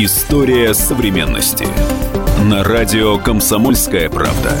История 0.00 0.74
современности. 0.74 1.66
На 2.44 2.62
радио 2.62 3.18
«Комсомольская 3.18 4.08
правда». 4.08 4.56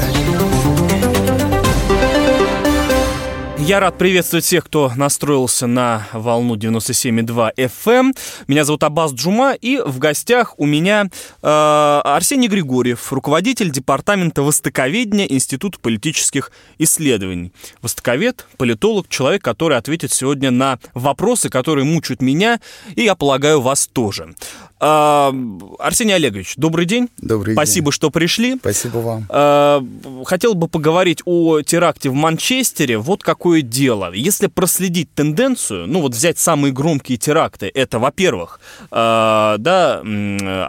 Я 3.68 3.80
рад 3.80 3.98
приветствовать 3.98 4.46
всех, 4.46 4.64
кто 4.64 4.90
настроился 4.96 5.66
на 5.66 6.08
волну 6.12 6.56
97,2 6.56 7.54
FM. 7.54 7.68
Эм. 7.86 8.14
Меня 8.48 8.64
зовут 8.64 8.82
Абаз 8.82 9.12
Джума, 9.12 9.52
и 9.52 9.76
в 9.76 9.98
гостях 9.98 10.54
у 10.58 10.64
меня 10.64 11.04
э, 11.04 11.10
Арсений 11.42 12.48
Григорьев, 12.48 13.12
руководитель 13.12 13.70
департамента 13.70 14.42
востоковедения 14.42 15.26
Института 15.26 15.78
политических 15.80 16.50
исследований. 16.78 17.52
Востоковед, 17.82 18.46
политолог, 18.56 19.06
человек, 19.08 19.44
который 19.44 19.76
ответит 19.76 20.12
сегодня 20.12 20.50
на 20.50 20.78
вопросы, 20.94 21.50
которые 21.50 21.84
мучают 21.84 22.22
меня, 22.22 22.60
и, 22.96 23.02
я 23.02 23.14
полагаю, 23.14 23.60
вас 23.60 23.86
тоже. 23.86 24.34
А, 24.80 25.34
Арсений 25.78 26.14
Олегович, 26.14 26.54
добрый 26.56 26.86
день. 26.86 27.08
Добрый 27.18 27.54
Спасибо, 27.54 27.86
день. 27.86 27.92
что 27.92 28.10
пришли. 28.10 28.56
Спасибо 28.56 28.98
вам. 28.98 29.26
А, 29.28 29.84
хотел 30.24 30.54
бы 30.54 30.68
поговорить 30.68 31.22
о 31.24 31.62
теракте 31.62 32.10
в 32.10 32.14
Манчестере. 32.14 32.98
Вот 32.98 33.22
какое 33.22 33.62
дело. 33.62 34.12
Если 34.12 34.46
проследить 34.46 35.12
тенденцию, 35.14 35.86
ну 35.88 36.00
вот 36.00 36.14
взять 36.14 36.38
самые 36.38 36.72
громкие 36.72 37.18
теракты, 37.18 37.70
это, 37.74 37.98
во-первых, 37.98 38.60
а, 38.90 39.56
да, 39.58 40.00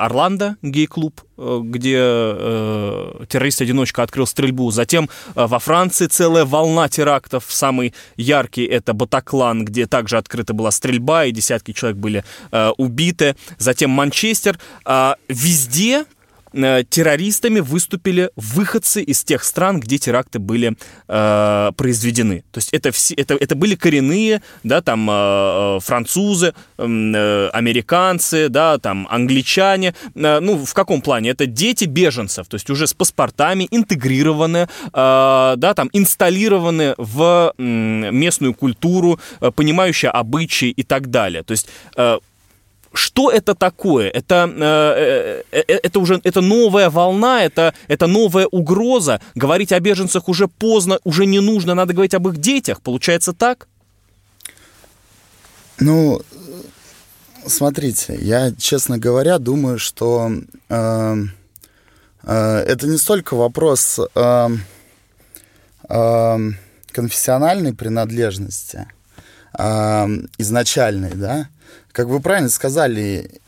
Орландо, 0.04 0.56
гей-клуб, 0.62 1.22
где 1.64 1.98
э, 1.98 3.26
террорист-одиночка 3.28 4.04
открыл 4.04 4.28
стрельбу. 4.28 4.72
Затем 4.72 5.10
э, 5.36 5.46
во 5.46 5.60
Франции 5.60 6.08
целая 6.08 6.46
волна 6.46 6.90
терактов. 6.90 7.46
Самый 7.48 7.94
яркий 8.18 8.66
это 8.66 8.94
Батаклан, 8.94 9.66
где 9.66 9.88
также 9.88 10.18
открыта 10.18 10.54
была 10.54 10.72
стрельба, 10.72 11.26
и 11.26 11.32
десятки 11.32 11.72
человек 11.72 11.98
были 11.98 12.24
э, 12.52 12.72
убиты. 12.78 13.36
Затем 13.58 13.90
Манчестер. 13.92 14.60
Э, 14.86 15.14
везде 15.28 16.06
террористами 16.52 17.60
выступили 17.60 18.32
выходцы 18.36 19.02
из 19.02 19.24
тех 19.24 19.44
стран, 19.44 19.80
где 19.80 19.98
теракты 19.98 20.40
были 20.40 20.76
э, 21.08 21.72
произведены. 21.76 22.44
То 22.52 22.58
есть 22.58 22.70
это, 22.72 22.92
все, 22.92 23.14
это, 23.16 23.36
это 23.36 23.56
были 23.56 23.76
коренные, 23.76 24.42
да, 24.64 24.82
там 24.82 25.10
э, 25.10 25.14
э 25.14 25.80
французы, 25.82 26.54
э, 26.78 27.50
американцы, 27.54 28.50
да, 28.50 28.78
там 28.78 29.08
англичане. 29.10 29.94
Э, 30.16 30.40
ну, 30.40 30.66
в 30.66 30.74
каком 30.74 31.02
плане? 31.02 31.30
Это 31.32 31.46
дети 31.46 31.86
беженцев, 31.86 32.48
то 32.48 32.56
есть 32.56 32.70
уже 32.70 32.88
с 32.88 32.94
паспортами, 32.94 33.68
интегрированы, 33.72 34.68
э, 34.94 35.54
да, 35.58 35.74
там 35.74 35.90
инсталлированы 35.94 36.96
в 36.98 37.54
э, 37.58 37.62
местную 38.12 38.54
культуру, 38.54 39.20
э, 39.42 39.52
понимающие 39.52 40.12
обычаи 40.12 40.70
и 40.70 40.84
так 40.84 41.10
далее. 41.10 41.44
То 41.44 41.52
есть 41.52 41.68
э, 41.96 42.18
что 42.94 43.32
это 43.32 43.56
такое? 43.56 44.10
Это, 44.10 44.50
э, 44.52 45.44
э, 45.52 45.64
э, 45.68 45.80
это 45.84 46.00
уже 46.00 46.20
это 46.24 46.42
новая 46.42 46.90
волна, 46.90 47.44
это, 47.44 47.74
это 47.88 48.08
новая 48.08 48.48
угроза. 48.48 49.22
Говорить 49.36 49.72
о 49.72 49.80
беженцах 49.80 50.28
уже 50.28 50.48
поздно, 50.48 51.00
уже 51.04 51.26
не 51.26 51.40
нужно, 51.40 51.76
надо 51.76 51.94
говорить 51.94 52.14
об 52.14 52.28
их 52.28 52.38
детях. 52.38 52.82
Получается 52.82 53.34
так? 53.34 53.68
Ну, 55.80 56.22
смотрите, 57.46 58.18
я, 58.20 58.52
честно 58.58 58.98
говоря, 58.98 59.38
думаю, 59.38 59.80
что 59.80 60.32
э, 60.70 61.16
э, 62.24 62.58
это 62.68 62.88
не 62.88 62.98
столько 62.98 63.36
вопрос 63.36 64.00
э, 64.16 64.50
э, 65.90 66.38
конфессиональной 66.92 67.74
принадлежности, 67.74 68.88
э, 69.58 70.08
изначальной, 70.38 71.14
да, 71.14 71.48
как 71.92 72.08
вы 72.08 72.20
правильно 72.20 72.50
сказали, 72.50 73.40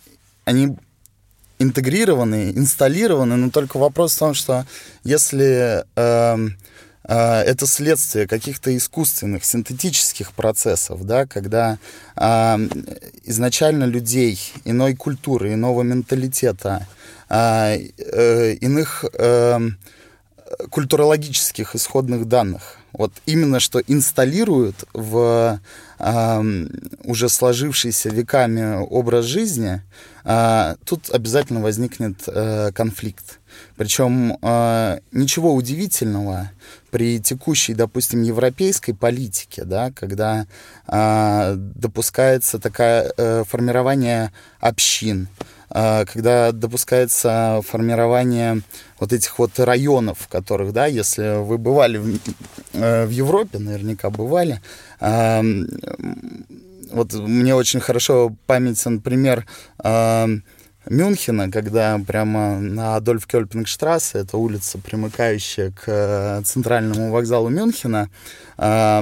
они 0.45 0.75
интегрированы, 1.59 2.52
инсталлированы, 2.52 3.36
но 3.36 3.50
только 3.52 3.78
вопрос 3.78 4.16
в 4.16 4.20
том, 4.20 4.34
что 4.34 4.66
если 5.03 5.85
э, 5.96 6.47
э, 7.03 7.41
это 7.41 7.68
следствие 7.68 8.28
каких-то 8.28 8.75
искусственных, 8.75 9.46
синтетических 9.46 10.34
процессов, 10.34 11.06
да, 11.06 11.28
когда 11.28 11.78
э, 12.16 12.57
изначально 13.24 13.84
людей 13.84 14.40
иной 14.66 14.96
культуры, 14.96 15.53
иного 15.53 15.84
менталитета, 15.84 16.88
э, 17.30 17.78
э, 17.97 18.53
иных 18.53 19.06
э, 19.13 19.59
культурологических 20.69 21.75
исходных 21.75 22.28
данных, 22.28 22.78
вот 22.94 23.13
именно 23.25 23.59
что 23.59 23.79
инсталируют 23.79 24.85
в 24.94 25.59
э, 26.00 26.66
уже 27.03 27.29
сложившийся 27.29 28.09
веками 28.09 28.85
образ 28.90 29.25
жизни, 29.25 29.81
э, 30.24 30.75
тут 30.85 31.09
обязательно 31.09 31.62
возникнет 31.62 32.24
э, 32.28 32.72
конфликт. 32.74 33.40
Причем 33.75 34.38
э, 34.41 35.00
ничего 35.12 35.53
удивительного 35.53 36.51
при 36.90 37.19
текущей, 37.19 37.74
допустим, 37.74 38.22
европейской 38.22 38.94
политике, 38.94 39.63
да, 39.63 39.91
когда 39.91 40.46
э, 40.88 41.53
допускается 41.56 42.59
такое 42.59 43.12
э, 43.18 43.44
формирование 43.47 44.31
общин, 44.59 45.28
э, 45.69 46.06
когда 46.06 46.51
допускается 46.51 47.62
формирование 47.66 48.62
вот 49.00 49.13
этих 49.13 49.40
вот 49.40 49.57
районов, 49.59 50.19
в 50.19 50.28
которых, 50.28 50.74
да, 50.74 50.85
если 50.85 51.41
вы 51.44 51.57
бывали 51.57 51.97
в, 51.97 52.19
в 52.73 53.09
Европе, 53.09 53.59
наверняка 53.59 54.09
бывали, 54.09 54.61
э, 54.99 55.41
вот 56.91 57.13
мне 57.13 57.55
очень 57.55 57.79
хорошо 57.79 58.35
памятен 58.45 58.99
пример 58.99 59.45
э, 59.83 60.27
Мюнхена, 60.89 61.51
когда 61.51 61.99
прямо 62.05 62.59
на 62.59 62.95
Адольф 62.95 63.27
Кёльпингштрассе, 63.27 64.19
это 64.19 64.37
улица, 64.37 64.79
примыкающая 64.79 65.71
к 65.71 65.83
э, 65.85 66.41
центральному 66.43 67.11
вокзалу 67.11 67.49
Мюнхена, 67.49 68.09
э, 68.57 69.01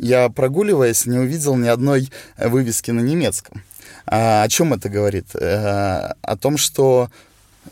я, 0.00 0.28
прогуливаясь, 0.30 1.06
не 1.06 1.18
увидел 1.18 1.56
ни 1.56 1.68
одной 1.68 2.10
вывески 2.36 2.90
на 2.90 3.00
немецком. 3.00 3.62
А 4.04 4.42
о 4.42 4.48
чем 4.48 4.74
это 4.74 4.88
говорит? 4.88 5.34
Э, 5.36 6.14
о 6.22 6.36
том, 6.36 6.56
что 6.58 7.08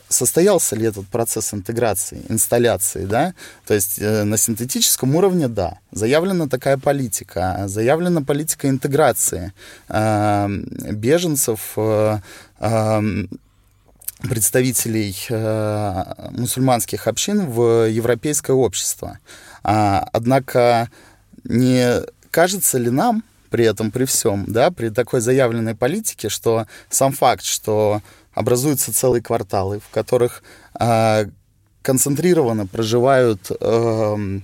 состоялся 0.09 0.75
ли 0.75 0.85
этот 0.85 1.07
процесс 1.07 1.53
интеграции, 1.53 2.21
инсталляции, 2.29 3.05
да? 3.05 3.33
То 3.65 3.73
есть 3.73 3.99
э, 3.99 4.23
на 4.23 4.37
синтетическом 4.37 5.15
уровне, 5.15 5.47
да, 5.47 5.77
заявлена 5.91 6.47
такая 6.47 6.77
политика, 6.77 7.63
заявлена 7.67 8.21
политика 8.21 8.69
интеграции 8.69 9.53
э, 9.89 10.47
беженцев, 10.91 11.73
э, 11.77 12.19
э, 12.59 13.01
представителей 14.21 15.15
э, 15.29 16.03
мусульманских 16.31 17.07
общин 17.07 17.49
в 17.49 17.87
европейское 17.89 18.55
общество. 18.55 19.17
А, 19.63 20.07
однако 20.13 20.89
не 21.43 22.01
кажется 22.29 22.77
ли 22.77 22.89
нам 22.89 23.23
при 23.49 23.65
этом, 23.65 23.91
при 23.91 24.05
всем, 24.05 24.45
да, 24.47 24.71
при 24.71 24.89
такой 24.89 25.19
заявленной 25.21 25.75
политике, 25.75 26.29
что 26.29 26.67
сам 26.89 27.11
факт, 27.11 27.43
что 27.43 28.01
образуются 28.33 28.93
целые 28.93 29.21
кварталы, 29.21 29.79
в 29.79 29.89
которых 29.93 30.43
э, 30.79 31.25
концентрированно 31.81 32.67
проживают 32.67 33.51
э, 33.59 34.39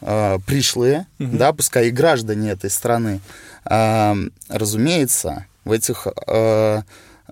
э, 0.00 0.38
пришлые, 0.46 1.06
угу. 1.18 1.36
да, 1.36 1.52
пускай 1.52 1.88
и 1.88 1.90
граждане 1.90 2.50
этой 2.50 2.70
страны. 2.70 3.20
Э, 3.64 4.14
разумеется, 4.48 5.46
в 5.64 5.72
этих 5.72 6.06
э, 6.06 6.82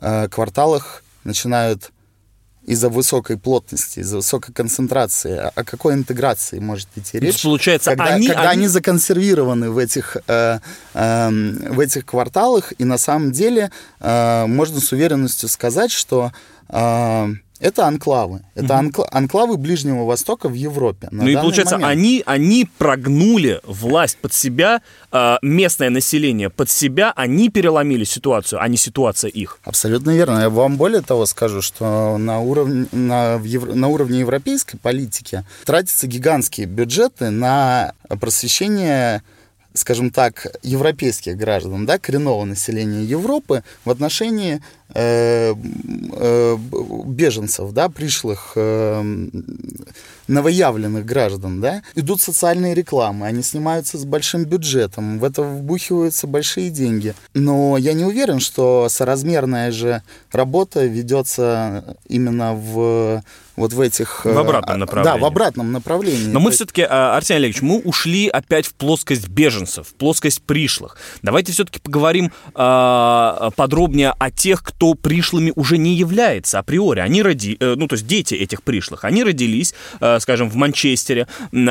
э, 0.00 0.28
кварталах 0.28 1.02
начинают 1.24 1.90
из-за 2.64 2.88
высокой 2.88 3.36
плотности, 3.36 4.00
из-за 4.00 4.16
высокой 4.16 4.52
концентрации. 4.52 5.50
О 5.54 5.64
какой 5.64 5.94
интеграции 5.94 6.58
может 6.58 6.88
идти 6.96 7.18
речь? 7.18 7.36
То 7.36 7.48
получается, 7.48 7.90
когда, 7.90 8.14
они, 8.14 8.28
когда 8.28 8.50
они... 8.50 8.60
они 8.60 8.66
законсервированы 8.68 9.70
в 9.70 9.78
этих, 9.78 10.16
э, 10.26 10.58
э, 10.94 11.30
в 11.70 11.80
этих 11.80 12.06
кварталах, 12.06 12.72
и 12.78 12.84
на 12.84 12.98
самом 12.98 13.32
деле 13.32 13.70
э, 14.00 14.46
можно 14.46 14.80
с 14.80 14.92
уверенностью 14.92 15.48
сказать, 15.48 15.90
что 15.90 16.32
э, 16.68 17.28
это 17.60 17.86
анклавы. 17.86 18.42
Это 18.54 18.78
угу. 18.78 19.04
анклавы 19.10 19.56
Ближнего 19.56 20.04
Востока 20.04 20.48
в 20.48 20.54
Европе. 20.54 21.08
ну 21.10 21.28
и 21.28 21.36
получается, 21.36 21.76
они, 21.76 22.22
они 22.26 22.68
прогнули 22.78 23.60
власть 23.64 24.16
под 24.18 24.32
себя, 24.32 24.80
э, 25.12 25.36
местное 25.42 25.90
население 25.90 26.48
под 26.48 26.70
себя, 26.70 27.12
они 27.14 27.50
переломили 27.50 28.04
ситуацию, 28.04 28.62
а 28.62 28.68
не 28.68 28.76
ситуация 28.76 29.28
их. 29.28 29.58
Абсолютно 29.64 30.10
верно. 30.10 30.40
Я 30.40 30.50
вам 30.50 30.76
более 30.76 31.02
того 31.02 31.26
скажу, 31.26 31.60
что 31.60 32.16
на 32.16 32.40
уровне, 32.40 32.86
на, 32.92 33.34
евро, 33.44 33.74
на 33.74 33.88
уровне 33.88 34.20
европейской 34.20 34.78
политики 34.78 35.44
тратятся 35.64 36.06
гигантские 36.06 36.66
бюджеты 36.66 37.30
на 37.30 37.92
просвещение 38.20 39.22
скажем 39.74 40.10
так, 40.10 40.46
европейских 40.62 41.36
граждан, 41.36 41.86
да, 41.86 41.98
коренного 41.98 42.44
населения 42.44 43.04
Европы 43.04 43.62
в 43.84 43.90
отношении 43.90 44.60
э, 44.94 45.54
э, 45.54 46.56
беженцев, 47.06 47.72
да, 47.72 47.88
пришлых 47.88 48.52
э, 48.56 49.28
новоявленных 50.26 51.04
граждан, 51.04 51.60
да, 51.60 51.82
идут 51.94 52.20
социальные 52.20 52.74
рекламы, 52.74 53.26
они 53.26 53.42
снимаются 53.42 53.98
с 53.98 54.04
большим 54.04 54.44
бюджетом, 54.44 55.18
в 55.18 55.24
это 55.24 55.42
вбухиваются 55.42 56.26
большие 56.26 56.70
деньги. 56.70 57.14
Но 57.34 57.76
я 57.76 57.92
не 57.92 58.04
уверен, 58.04 58.40
что 58.40 58.88
соразмерная 58.88 59.70
же 59.70 60.02
работа 60.32 60.84
ведется 60.84 61.96
именно 62.08 62.54
в 62.54 63.22
вот 63.60 63.72
в 63.72 63.80
этих... 63.80 64.24
В 64.24 64.38
обратном 64.38 64.80
направлении. 64.80 65.18
Да, 65.18 65.22
в 65.22 65.24
обратном 65.24 65.72
направлении. 65.72 66.26
Но 66.26 66.40
мы 66.40 66.50
все-таки, 66.50 66.82
а, 66.82 67.16
Арсений 67.16 67.44
Олегович, 67.44 67.62
мы 67.62 67.78
ушли 67.78 68.28
опять 68.28 68.66
в 68.66 68.74
плоскость 68.74 69.28
беженцев, 69.28 69.88
в 69.88 69.94
плоскость 69.94 70.42
пришлых. 70.42 70.96
Давайте 71.22 71.52
все-таки 71.52 71.78
поговорим 71.78 72.32
э, 72.54 73.50
подробнее 73.56 74.14
о 74.18 74.30
тех, 74.30 74.62
кто 74.62 74.94
пришлыми 74.94 75.52
уже 75.54 75.78
не 75.78 75.94
является 75.94 76.58
априори. 76.58 77.00
Они 77.00 77.22
роди... 77.22 77.56
Э, 77.60 77.74
ну, 77.76 77.86
то 77.86 77.94
есть 77.94 78.06
дети 78.06 78.34
этих 78.34 78.62
пришлых. 78.62 79.04
Они 79.04 79.22
родились, 79.22 79.74
э, 80.00 80.18
скажем, 80.20 80.50
в 80.50 80.56
Манчестере. 80.56 81.26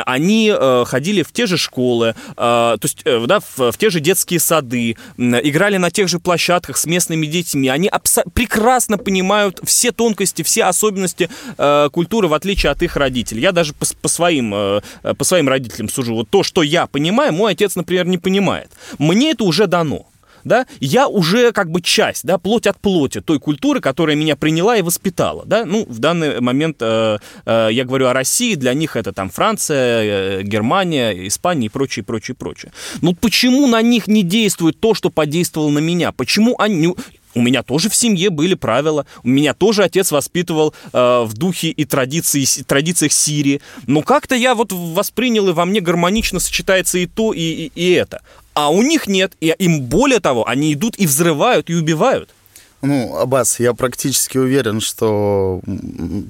Они 0.05 0.53
э, 0.55 0.83
ходили 0.85 1.23
в 1.23 1.31
те 1.31 1.47
же 1.47 1.57
школы, 1.57 2.09
э, 2.09 2.33
то 2.35 2.79
есть, 2.83 3.01
э, 3.05 3.25
да, 3.25 3.39
в, 3.39 3.71
в 3.71 3.77
те 3.77 3.89
же 3.89 3.99
детские 3.99 4.39
сады, 4.39 4.95
играли 5.17 5.77
на 5.77 5.91
тех 5.91 6.07
же 6.07 6.19
площадках 6.19 6.77
с 6.77 6.85
местными 6.85 7.25
детьми. 7.25 7.69
Они 7.69 7.87
абсо- 7.87 8.29
прекрасно 8.33 8.97
понимают 8.97 9.59
все 9.63 9.91
тонкости, 9.91 10.43
все 10.43 10.65
особенности 10.65 11.29
э, 11.57 11.78
культуры, 11.91 12.27
в 12.27 12.33
отличие 12.33 12.71
от 12.71 12.81
их 12.83 12.95
родителей. 12.97 13.41
Я 13.41 13.51
даже 13.51 13.73
по, 13.73 13.85
по, 14.01 14.07
своим, 14.07 14.53
э, 14.53 14.81
по 15.17 15.23
своим 15.23 15.47
родителям 15.47 15.89
сужу. 15.89 16.15
Вот 16.15 16.29
то, 16.29 16.43
что 16.43 16.63
я 16.63 16.87
понимаю, 16.87 17.33
мой 17.33 17.53
отец, 17.53 17.75
например, 17.75 18.05
не 18.07 18.17
понимает. 18.17 18.71
Мне 18.97 19.31
это 19.31 19.43
уже 19.43 19.67
дано 19.67 20.07
да, 20.43 20.65
я 20.79 21.07
уже 21.07 21.51
как 21.51 21.69
бы 21.71 21.81
часть, 21.81 22.25
да, 22.25 22.37
плоть 22.37 22.67
от 22.67 22.79
плоти 22.79 23.21
той 23.21 23.39
культуры, 23.39 23.81
которая 23.81 24.15
меня 24.15 24.35
приняла 24.35 24.77
и 24.77 24.81
воспитала, 24.81 25.45
да, 25.45 25.65
ну, 25.65 25.85
в 25.87 25.99
данный 25.99 26.39
момент 26.41 26.77
э, 26.81 27.17
э, 27.45 27.69
я 27.71 27.85
говорю 27.85 28.07
о 28.07 28.13
России, 28.13 28.55
для 28.55 28.73
них 28.73 28.95
это 28.95 29.11
там 29.11 29.29
Франция, 29.29 30.39
э, 30.39 30.43
Германия, 30.43 31.27
Испания 31.27 31.67
и 31.67 31.69
прочее, 31.69 32.03
прочее, 32.03 32.35
прочее. 32.35 32.71
Ну, 33.01 33.13
почему 33.13 33.67
на 33.67 33.81
них 33.81 34.07
не 34.07 34.23
действует 34.23 34.79
то, 34.79 34.93
что 34.93 35.09
подействовало 35.09 35.69
на 35.69 35.79
меня? 35.79 36.11
Почему 36.11 36.55
они... 36.57 36.95
У 37.35 37.41
меня 37.41 37.61
тоже 37.63 37.89
в 37.89 37.95
семье 37.95 38.29
были 38.29 38.55
правила. 38.55 39.05
У 39.23 39.27
меня 39.27 39.53
тоже 39.53 39.83
отец 39.83 40.11
воспитывал 40.11 40.73
э, 40.91 41.23
в 41.23 41.33
духе 41.33 41.69
и 41.69 41.85
традиции, 41.85 42.63
традициях 42.63 43.11
Сирии. 43.11 43.61
Но 43.85 44.01
как-то 44.01 44.35
я 44.35 44.55
вот 44.55 44.71
воспринял, 44.71 45.47
и 45.49 45.53
во 45.53 45.65
мне 45.65 45.79
гармонично 45.79 46.39
сочетается 46.39 46.97
и 46.97 47.05
то, 47.05 47.33
и, 47.33 47.41
и, 47.41 47.71
и 47.75 47.91
это. 47.91 48.21
А 48.55 48.69
у 48.69 48.81
них 48.81 49.07
нет. 49.07 49.33
И 49.41 49.53
им 49.59 49.83
более 49.83 50.19
того, 50.19 50.47
они 50.47 50.73
идут 50.73 50.95
и 50.97 51.05
взрывают, 51.05 51.69
и 51.69 51.75
убивают. 51.75 52.29
Ну, 52.81 53.17
Аббас, 53.17 53.59
я 53.59 53.73
практически 53.73 54.37
уверен, 54.37 54.79
что 54.79 55.61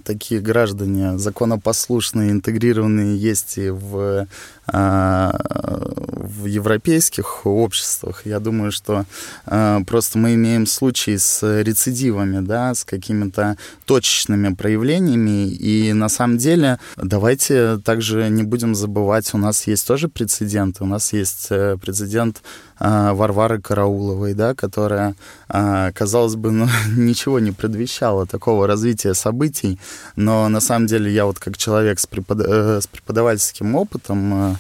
такие 0.04 0.42
граждане 0.42 1.20
законопослушные, 1.20 2.32
интегрированные 2.32 3.16
есть 3.18 3.60
и 3.60 3.70
в, 3.70 4.28
в 4.72 6.46
европейских 6.46 7.46
обществах. 7.46 8.26
Я 8.26 8.40
думаю, 8.40 8.72
что 8.72 9.06
а, 9.46 9.82
просто 9.84 10.18
мы 10.18 10.36
имеем 10.36 10.66
случаи 10.66 11.18
с 11.18 11.62
рецидивами, 11.62 12.46
да, 12.46 12.74
с 12.74 12.84
какими-то 12.84 13.58
точечными 13.86 14.54
проявлениями. 14.54 15.48
И 15.50 15.94
на 15.94 16.10
самом 16.10 16.38
деле 16.38 16.80
давайте 16.98 17.78
также 17.78 18.30
не 18.30 18.44
будем 18.44 18.76
забывать, 18.76 19.34
у 19.34 19.38
нас 19.38 19.68
есть 19.68 19.88
тоже 19.88 20.08
прецеденты. 20.08 20.84
У 20.84 20.88
нас 20.88 21.14
есть 21.14 21.48
э, 21.50 21.78
прецедент 21.82 22.42
а, 22.80 23.14
Варвары 23.14 23.60
Карауловой, 23.60 24.34
да, 24.34 24.56
которая, 24.56 25.16
а, 25.50 25.92
казалось 25.92 26.36
бы, 26.36 26.52
ну, 26.52 26.68
ничего 26.96 27.40
не 27.40 27.52
предвещала 27.52 28.26
такого 28.26 28.68
развития 28.68 29.14
событий, 29.14 29.80
но 30.16 30.48
на 30.48 30.62
самом 30.62 30.88
деле 30.88 31.12
я 31.12 31.26
вот 31.26 31.40
как 31.40 31.58
человек 31.58 32.00
с, 32.00 32.08
препод... 32.08 32.40
Э, 32.40 32.80
с 32.82 32.88
преподавательским 32.88 33.76
опытом 33.76 34.54
э, 34.54 34.56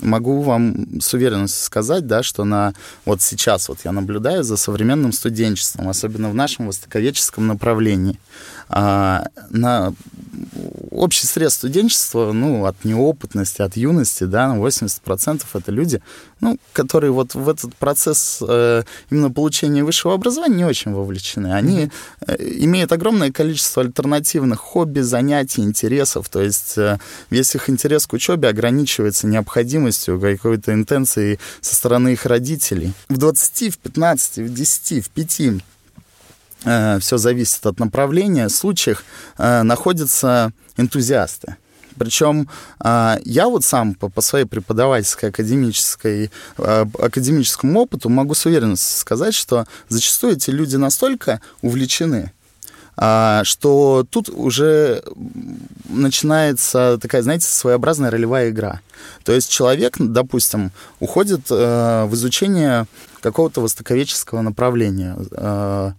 могу 0.00 0.42
вам 0.42 1.00
с 1.00 1.12
уверенностью 1.14 1.64
сказать, 1.64 2.06
да, 2.06 2.22
что 2.22 2.44
на 2.44 2.74
вот 3.04 3.20
сейчас 3.22 3.68
вот 3.68 3.78
я 3.84 3.92
наблюдаю 3.92 4.44
за 4.44 4.56
современным 4.56 5.12
студенчеством, 5.12 5.88
особенно 5.88 6.30
в 6.30 6.34
нашем 6.34 6.68
востоковедческом 6.68 7.46
направлении. 7.46 8.18
А, 8.70 9.26
на 9.50 9.94
общий 10.90 11.26
срез 11.26 11.54
студенчества, 11.54 12.32
ну, 12.32 12.66
от 12.66 12.84
неопытности, 12.84 13.62
от 13.62 13.76
юности, 13.76 14.24
да, 14.24 14.54
80% 14.56 15.42
это 15.52 15.72
люди, 15.72 16.02
ну, 16.40 16.58
которые 16.72 17.10
вот 17.12 17.34
в 17.34 17.48
этот 17.48 17.74
процесс 17.76 18.42
э, 18.46 18.82
именно 19.10 19.30
получения 19.30 19.84
высшего 19.84 20.14
образования 20.14 20.56
не 20.56 20.64
очень 20.64 20.92
вовлечены. 20.92 21.52
Они 21.52 21.90
э, 22.26 22.36
имеют 22.38 22.92
огромное 22.92 23.32
количество 23.32 23.82
альтернативных 23.82 24.58
хобби, 24.58 25.00
занятий, 25.00 25.62
интересов, 25.62 26.28
то 26.28 26.42
есть 26.42 26.76
э, 26.78 26.98
весь 27.30 27.54
их 27.54 27.70
интерес 27.70 28.06
к 28.06 28.12
учебе 28.12 28.48
ограничивается 28.48 29.26
необходимостью 29.26 30.20
какой-то 30.20 30.72
интенции 30.72 31.38
со 31.60 31.74
стороны 31.74 32.12
их 32.12 32.26
родителей. 32.26 32.92
В 33.08 33.18
20, 33.18 33.74
в 33.74 33.78
15, 33.78 34.38
в 34.38 34.54
10, 34.54 35.04
в 35.06 35.10
5 35.10 35.40
Э, 35.40 35.60
все 36.60 37.16
зависит 37.18 37.64
от 37.66 37.78
направления, 37.78 38.48
случаях 38.48 39.04
э, 39.36 39.62
находятся 39.62 40.52
энтузиасты. 40.76 41.56
Причем 41.98 42.48
э, 42.84 43.18
я 43.24 43.48
вот 43.48 43.64
сам 43.64 43.94
по, 43.94 44.20
своей 44.20 44.44
преподавательской 44.44 45.30
академической, 45.30 46.30
академическому 46.56 47.80
опыту 47.80 48.08
могу 48.08 48.34
с 48.34 48.46
уверенностью 48.46 48.98
сказать, 48.98 49.34
что 49.34 49.66
зачастую 49.88 50.34
эти 50.34 50.50
люди 50.50 50.76
настолько 50.76 51.40
увлечены, 51.62 52.32
что 53.44 54.04
тут 54.10 54.28
уже 54.28 55.04
начинается 55.88 56.98
такая, 57.00 57.22
знаете, 57.22 57.46
своеобразная 57.46 58.10
ролевая 58.10 58.50
игра. 58.50 58.80
То 59.22 59.30
есть 59.30 59.48
человек, 59.50 59.94
допустим, 60.00 60.72
уходит 60.98 61.48
в 61.48 62.10
изучение 62.12 62.88
какого-то 63.20 63.60
востоковедческого 63.60 64.42
направления, 64.42 65.16
Э, 65.30 65.92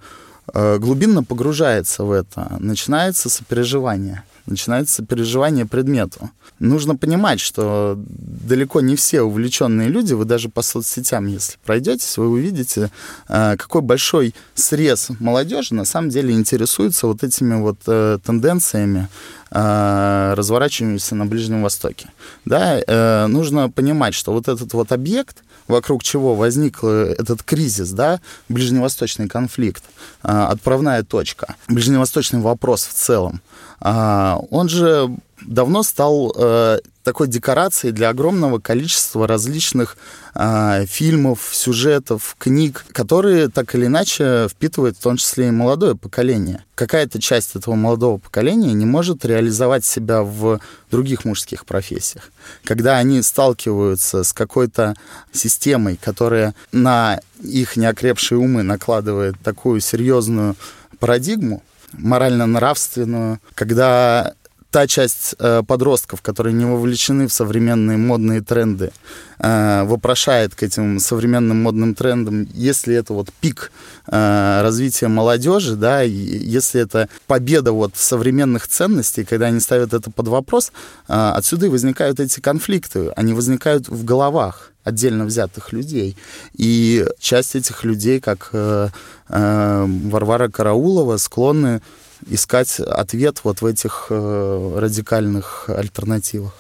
глубинно 0.54 1.24
погружается 1.24 2.04
в 2.04 2.12
это, 2.12 2.58
начинается 2.60 3.30
сопереживание, 3.30 4.24
начинается 4.46 5.06
переживание 5.06 5.66
предмету. 5.66 6.30
Нужно 6.60 6.96
понимать, 6.98 7.40
что 7.40 7.96
далеко 7.98 8.82
не 8.82 8.96
все 8.96 9.22
увлеченные 9.22 9.88
люди, 9.88 10.14
вы 10.14 10.26
даже 10.26 10.50
по 10.50 10.62
соцсетям, 10.62 11.28
если 11.28 11.58
пройдетесь, 11.64 12.18
вы 12.18 12.28
увидите, 12.28 12.92
э, 13.30 13.56
какой 13.58 13.82
большой 13.82 14.36
срез 14.56 15.10
молодежи 15.20 15.74
на 15.74 15.86
самом 15.86 16.10
деле 16.10 16.34
интересуется 16.34 17.08
вот 17.08 17.24
этими 17.24 17.56
вот 17.62 17.78
э, 17.88 18.20
тенденциями, 18.26 19.08
разворачивающимися 19.52 21.16
на 21.16 21.26
Ближнем 21.26 21.64
Востоке. 21.64 22.10
Да, 22.46 23.28
нужно 23.28 23.68
понимать, 23.72 24.14
что 24.14 24.32
вот 24.32 24.48
этот 24.48 24.74
вот 24.74 24.92
объект, 24.92 25.44
вокруг 25.70 26.04
чего 26.04 26.36
возник 26.36 26.84
этот 26.84 27.44
кризис, 27.44 27.92
да, 27.92 28.20
ближневосточный 28.50 29.30
конфликт, 29.30 29.84
а, 30.22 30.48
отправная 30.48 31.04
точка, 31.04 31.56
ближневосточный 31.70 32.42
вопрос 32.42 32.86
в 32.86 32.94
целом, 32.94 33.42
а, 33.80 34.40
он 34.50 34.68
же 34.68 35.10
давно 35.42 35.84
стал 35.84 36.34
э, 36.36 36.80
такой 37.10 37.28
декорацией 37.28 37.92
для 37.92 38.10
огромного 38.10 38.60
количества 38.60 39.26
различных 39.26 39.98
э, 40.36 40.86
фильмов, 40.86 41.50
сюжетов, 41.52 42.36
книг, 42.38 42.86
которые 42.92 43.50
так 43.50 43.74
или 43.74 43.88
иначе 43.88 44.48
впитывают 44.48 44.96
в 44.96 45.02
том 45.02 45.18
числе 45.18 45.48
и 45.48 45.52
молодое 45.52 45.96
поколение. 45.96 46.64
Какая-то 46.76 47.20
часть 47.20 47.56
этого 47.56 47.74
молодого 47.74 48.20
поколения 48.20 48.74
не 48.74 48.86
может 48.86 49.26
реализовать 49.26 49.86
себя 49.86 50.22
в 50.22 50.60
других 50.92 51.26
мужских 51.26 51.66
профессиях. 51.66 52.32
Когда 52.64 52.98
они 52.98 53.24
сталкиваются 53.24 54.24
с 54.24 54.32
какой-то 54.32 54.94
системой, 55.32 56.00
которая 56.00 56.54
на 56.72 57.22
их 57.44 57.76
неокрепшие 57.76 58.38
умы 58.38 58.62
накладывает 58.62 59.34
такую 59.44 59.80
серьезную 59.80 60.56
парадигму, 61.00 61.64
морально-нравственную, 61.94 63.40
когда 63.56 64.36
та 64.72 64.88
часть 64.88 65.36
э, 65.40 65.64
подростков, 65.66 66.22
которые 66.22 66.54
не 66.54 66.66
вовлечены 66.66 67.28
в 67.28 67.34
современные 67.34 67.98
модные 67.98 68.42
тренды, 68.42 68.92
э, 69.40 69.84
вопрошает 69.84 70.54
к 70.54 70.64
этим 70.64 71.00
современным 71.00 71.64
модным 71.64 71.96
трендам, 71.96 72.48
если 72.54 72.96
это 72.96 73.14
вот 73.14 73.30
пик 73.42 73.72
э, 74.08 74.62
развития 74.62 75.08
молодежи, 75.08 75.76
да, 75.76 76.02
если 76.02 76.82
это 76.82 77.10
победа 77.26 77.72
вот 77.72 77.94
современных 77.96 78.68
ценностей, 78.68 79.24
когда 79.24 79.48
они 79.48 79.60
ставят 79.60 79.94
это 79.94 80.12
под 80.12 80.28
вопрос, 80.28 80.72
э, 81.08 81.14
отсюда 81.14 81.66
и 81.66 81.70
возникают 81.70 82.20
эти 82.20 82.40
конфликты, 82.40 83.12
они 83.16 83.34
возникают 83.34 83.90
в 83.90 84.04
головах 84.04 84.72
отдельно 84.84 85.26
взятых 85.26 85.74
людей. 85.74 86.16
И 86.58 87.06
часть 87.20 87.56
этих 87.56 87.84
людей, 87.84 88.20
как 88.20 88.50
э, 88.54 88.90
э, 89.30 89.86
Варвара 90.06 90.50
Караулова, 90.50 91.18
склонны 91.18 91.82
искать 92.28 92.80
ответ 92.80 93.42
вот 93.44 93.62
в 93.62 93.66
этих 93.66 94.08
э, 94.10 94.78
радикальных 94.78 95.70
альтернативах. 95.70 96.54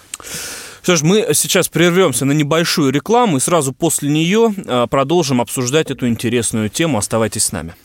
Что 0.81 0.95
ж, 0.95 1.01
мы 1.01 1.27
сейчас 1.33 1.67
прервемся 1.67 2.25
на 2.25 2.31
небольшую 2.31 2.91
рекламу 2.91 3.37
и 3.37 3.39
сразу 3.39 3.73
после 3.73 4.09
нее 4.09 4.53
э, 4.57 4.87
продолжим 4.89 5.41
обсуждать 5.41 5.91
эту 5.91 6.07
интересную 6.07 6.69
тему. 6.69 6.97
Оставайтесь 6.97 7.43
с 7.45 7.51
нами. 7.51 7.75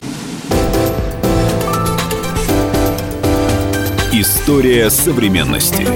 История 4.12 4.90
современности. 4.90 5.86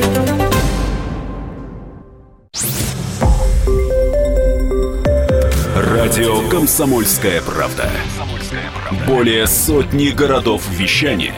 Радио 5.77 6.49
«Комсомольская 6.49 7.41
правда». 7.43 7.89
Более 9.07 9.47
сотни 9.47 10.09
городов 10.09 10.63
вещания 10.71 11.35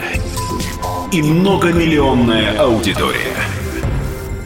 и 1.13 1.23
многомиллионная 1.23 2.59
аудитория. 2.59 3.37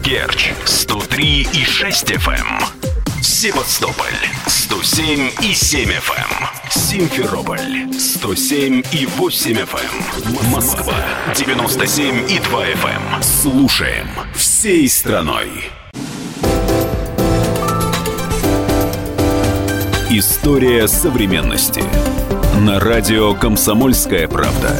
Керчь 0.02 0.52
103 0.64 1.48
и 1.52 1.64
6 1.64 2.12
FM. 2.12 2.32
Эм. 2.32 3.22
Севастополь 3.22 4.06
107 4.46 5.30
и 5.42 5.52
7 5.52 5.90
FM. 5.90 6.14
Эм. 6.18 6.70
Симферополь 6.70 7.92
107 7.92 8.82
и 8.92 9.06
8 9.06 9.52
FM. 9.52 9.76
Эм. 10.24 10.50
Москва 10.50 10.94
97 11.34 12.30
и 12.30 12.38
2 12.38 12.66
FM. 12.68 13.22
Слушаем 13.22 14.08
всей 14.34 14.88
страной. 14.88 15.48
История 20.10 20.86
современности. 20.88 21.82
На 22.60 22.78
радио 22.78 23.34
«Комсомольская 23.34 24.28
правда». 24.28 24.76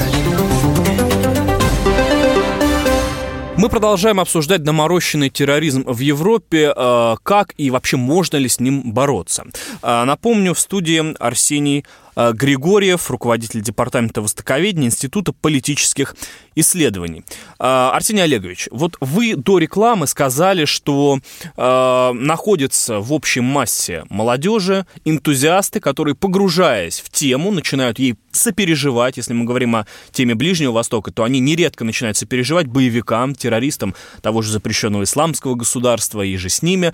Мы 3.64 3.70
продолжаем 3.70 4.20
обсуждать 4.20 4.62
доморощенный 4.62 5.30
терроризм 5.30 5.84
в 5.86 5.98
Европе, 6.00 6.70
э, 6.76 7.14
как 7.22 7.54
и 7.56 7.70
вообще 7.70 7.96
можно 7.96 8.36
ли 8.36 8.46
с 8.46 8.60
ним 8.60 8.92
бороться. 8.92 9.46
Э, 9.82 10.04
напомню, 10.04 10.52
в 10.52 10.60
студии 10.60 11.16
Арсений 11.18 11.86
Григорьев, 12.16 13.10
руководитель 13.10 13.60
департамента 13.60 14.22
востоковедения 14.22 14.88
Института 14.88 15.32
политических 15.32 16.14
исследований. 16.54 17.24
Э, 17.58 17.90
Арсений 17.92 18.22
Олегович, 18.22 18.68
вот 18.70 18.96
вы 19.00 19.34
до 19.36 19.58
рекламы 19.58 20.06
сказали, 20.06 20.64
что 20.64 21.18
э, 21.56 22.12
находятся 22.12 23.00
в 23.00 23.12
общей 23.12 23.40
массе 23.40 24.04
молодежи, 24.08 24.86
энтузиасты, 25.04 25.80
которые, 25.80 26.14
погружаясь 26.14 27.00
в 27.00 27.10
тему, 27.10 27.50
начинают 27.50 27.98
ей 27.98 28.16
сопереживать, 28.30 29.16
если 29.16 29.32
мы 29.32 29.44
говорим 29.44 29.76
о 29.76 29.86
теме 30.12 30.34
Ближнего 30.34 30.72
Востока, 30.72 31.12
то 31.12 31.24
они 31.24 31.40
нередко 31.40 31.84
начинают 31.84 32.16
сопереживать 32.16 32.66
боевикам, 32.66 33.34
террористам 33.34 33.94
того 34.22 34.42
же 34.42 34.52
запрещенного 34.52 35.04
исламского 35.04 35.54
государства 35.54 36.22
и 36.22 36.36
же 36.36 36.48
с 36.48 36.62
ними, 36.62 36.92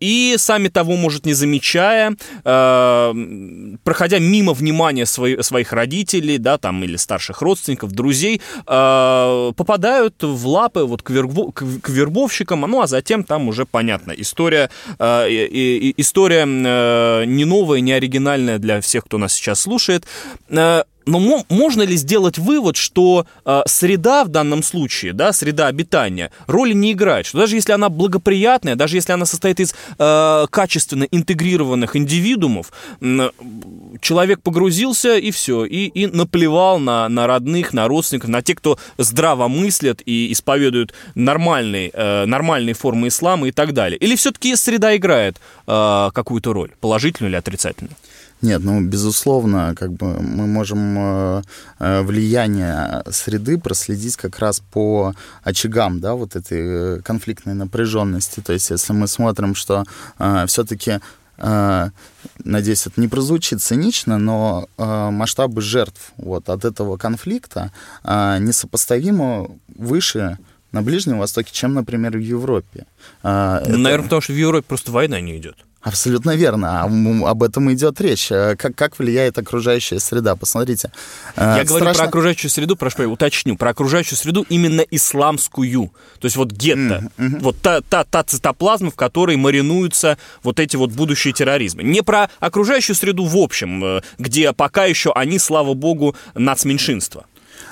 и 0.00 0.34
сами 0.36 0.68
того, 0.68 0.96
может, 0.96 1.24
не 1.24 1.32
замечая, 1.32 2.14
проходя 2.42 4.18
мимо 4.30 4.52
внимания 4.52 5.06
свои, 5.06 5.42
своих 5.42 5.72
родителей, 5.72 6.38
да, 6.38 6.58
там, 6.58 6.84
или 6.84 6.96
старших 6.96 7.42
родственников, 7.42 7.92
друзей, 7.92 8.40
э, 8.66 9.52
попадают 9.56 10.22
в 10.22 10.46
лапы 10.46 10.84
вот 10.84 11.02
к, 11.02 11.10
вербо, 11.10 11.52
к, 11.52 11.64
к 11.82 11.88
вербовщикам, 11.88 12.60
ну, 12.60 12.80
а 12.80 12.86
затем 12.86 13.24
там 13.24 13.48
уже 13.48 13.66
понятно, 13.66 14.12
история, 14.12 14.70
э, 14.98 15.28
и, 15.30 15.94
история 15.96 16.46
э, 16.46 17.24
не 17.26 17.44
новая, 17.44 17.80
не 17.80 17.92
оригинальная 17.92 18.58
для 18.58 18.80
всех, 18.80 19.04
кто 19.04 19.18
нас 19.18 19.32
сейчас 19.32 19.60
слушает. 19.60 20.06
Э, 20.48 20.84
но 21.06 21.44
можно 21.48 21.82
ли 21.82 21.96
сделать 21.96 22.38
вывод, 22.38 22.76
что 22.76 23.26
э, 23.44 23.62
среда 23.66 24.24
в 24.24 24.28
данном 24.28 24.62
случае, 24.62 25.12
да, 25.12 25.32
среда 25.32 25.66
обитания, 25.66 26.30
роли 26.46 26.72
не 26.72 26.92
играет? 26.92 27.26
Что 27.26 27.38
даже 27.38 27.56
если 27.56 27.72
она 27.72 27.88
благоприятная, 27.88 28.76
даже 28.76 28.96
если 28.96 29.12
она 29.12 29.26
состоит 29.26 29.60
из 29.60 29.74
э, 29.98 30.46
качественно 30.50 31.04
интегрированных 31.04 31.96
индивидуумов, 31.96 32.72
э, 33.00 33.30
человек 34.00 34.42
погрузился 34.42 35.16
и 35.16 35.30
все, 35.30 35.64
и, 35.64 35.86
и 35.86 36.06
наплевал 36.06 36.78
на, 36.78 37.08
на 37.08 37.26
родных, 37.26 37.72
на 37.72 37.88
родственников, 37.88 38.30
на 38.30 38.42
тех, 38.42 38.58
кто 38.58 38.78
здраво 38.98 39.48
мыслят 39.48 40.02
и 40.04 40.32
исповедуют 40.32 40.94
нормальные, 41.14 41.90
э, 41.92 42.26
нормальные 42.26 42.74
формы 42.74 43.08
ислама 43.08 43.48
и 43.48 43.52
так 43.52 43.72
далее. 43.72 43.98
Или 43.98 44.16
все-таки 44.16 44.54
среда 44.56 44.96
играет 44.96 45.40
э, 45.66 46.10
какую-то 46.12 46.52
роль, 46.52 46.70
положительную 46.80 47.30
или 47.30 47.36
отрицательную? 47.36 47.96
Нет, 48.42 48.62
ну, 48.64 48.80
безусловно, 48.80 49.74
как 49.76 49.92
бы 49.92 50.18
мы 50.18 50.46
можем 50.46 50.96
э, 50.98 51.42
э, 51.78 52.02
влияние 52.02 53.02
среды 53.10 53.58
проследить 53.58 54.16
как 54.16 54.38
раз 54.38 54.62
по 54.72 55.14
очагам, 55.42 56.00
да, 56.00 56.14
вот 56.14 56.36
этой 56.36 56.58
э, 56.60 57.00
конфликтной 57.02 57.52
напряженности. 57.52 58.40
То 58.40 58.54
есть, 58.54 58.70
если 58.70 58.94
мы 58.94 59.08
смотрим, 59.08 59.54
что 59.54 59.84
э, 60.18 60.44
все-таки 60.46 61.00
надеюсь, 62.44 62.86
это 62.86 63.00
не 63.00 63.08
прозвучит 63.08 63.62
цинично, 63.62 64.18
но 64.18 64.68
масштабы 64.76 65.62
жертв 65.62 66.12
вот, 66.18 66.50
от 66.50 66.66
этого 66.66 66.98
конфликта 66.98 67.72
несопоставимо 68.04 69.50
выше 69.74 70.36
на 70.72 70.82
Ближнем 70.82 71.18
Востоке, 71.18 71.50
чем, 71.50 71.72
например, 71.72 72.18
в 72.18 72.20
Европе. 72.20 72.84
Наверное, 73.22 73.94
это... 73.94 74.02
потому 74.02 74.20
что 74.20 74.34
в 74.34 74.36
Европе 74.36 74.66
просто 74.68 74.92
война 74.92 75.18
не 75.22 75.38
идет. 75.38 75.56
Абсолютно 75.82 76.36
верно. 76.36 76.82
А 76.82 77.30
об 77.30 77.42
этом 77.42 77.72
идет 77.72 78.00
речь. 78.00 78.30
Э, 78.30 78.54
как, 78.56 78.74
как 78.74 78.98
влияет 78.98 79.38
окружающая 79.38 79.98
среда? 79.98 80.36
Посмотрите. 80.36 80.92
Э, 81.36 81.56
я 81.58 81.64
Страшно... 81.64 81.78
говорю 81.78 81.94
про 81.94 82.04
окружающую 82.04 82.50
среду, 82.50 82.76
прошу 82.76 83.02
я 83.02 83.08
уточню, 83.08 83.56
про 83.56 83.70
окружающую 83.70 84.18
среду 84.18 84.44
именно 84.50 84.82
исламскую. 84.82 85.90
То 86.18 86.26
есть 86.26 86.36
вот 86.36 86.52
гетто. 86.52 87.10
Mm-hmm. 87.16 87.40
Вот 87.40 87.56
та, 87.62 87.80
та, 87.80 88.04
та 88.04 88.22
цитоплазма, 88.22 88.90
в 88.90 88.94
которой 88.94 89.36
маринуются 89.36 90.18
вот 90.42 90.60
эти 90.60 90.76
вот 90.76 90.90
будущие 90.92 91.32
терроризмы. 91.32 91.82
Не 91.82 92.02
про 92.02 92.28
окружающую 92.40 92.94
среду 92.94 93.24
в 93.24 93.36
общем, 93.36 93.82
э, 93.82 94.00
где 94.18 94.52
пока 94.52 94.84
еще 94.84 95.12
они, 95.12 95.38
слава 95.38 95.72
богу, 95.72 96.14
нацменьшинство. 96.34 97.24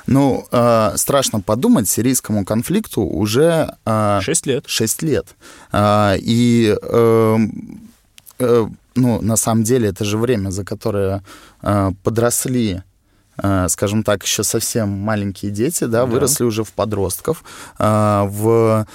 Ну, 0.07 0.47
э, 0.51 0.93
страшно 0.97 1.41
подумать, 1.41 1.87
сирийскому 1.87 2.47
конфликту 2.47 3.03
уже... 3.03 3.75
Э, 3.85 4.21
6 4.23 4.47
лет. 4.47 4.65
6 4.67 5.03
лет. 5.03 5.27
Э, 5.73 6.17
и... 6.19 6.75
Э, 6.83 7.37
Э, 7.39 7.47
ну, 8.39 9.21
на 9.23 9.37
самом 9.37 9.63
деле, 9.63 9.89
это 9.89 10.05
же 10.05 10.19
время, 10.19 10.51
за 10.51 10.65
которое 10.65 11.23
э, 11.63 11.93
подросли 12.03 12.83
э, 13.41 13.69
скажем 13.69 14.03
так, 14.03 14.25
еще 14.25 14.43
совсем 14.43 14.89
маленькие 14.89 15.53
дети, 15.53 15.85
да, 15.85 16.01
да. 16.01 16.07
выросли 16.07 16.45
уже 16.45 16.65
в 16.65 16.73
подростков, 16.73 17.45
в 17.79 18.87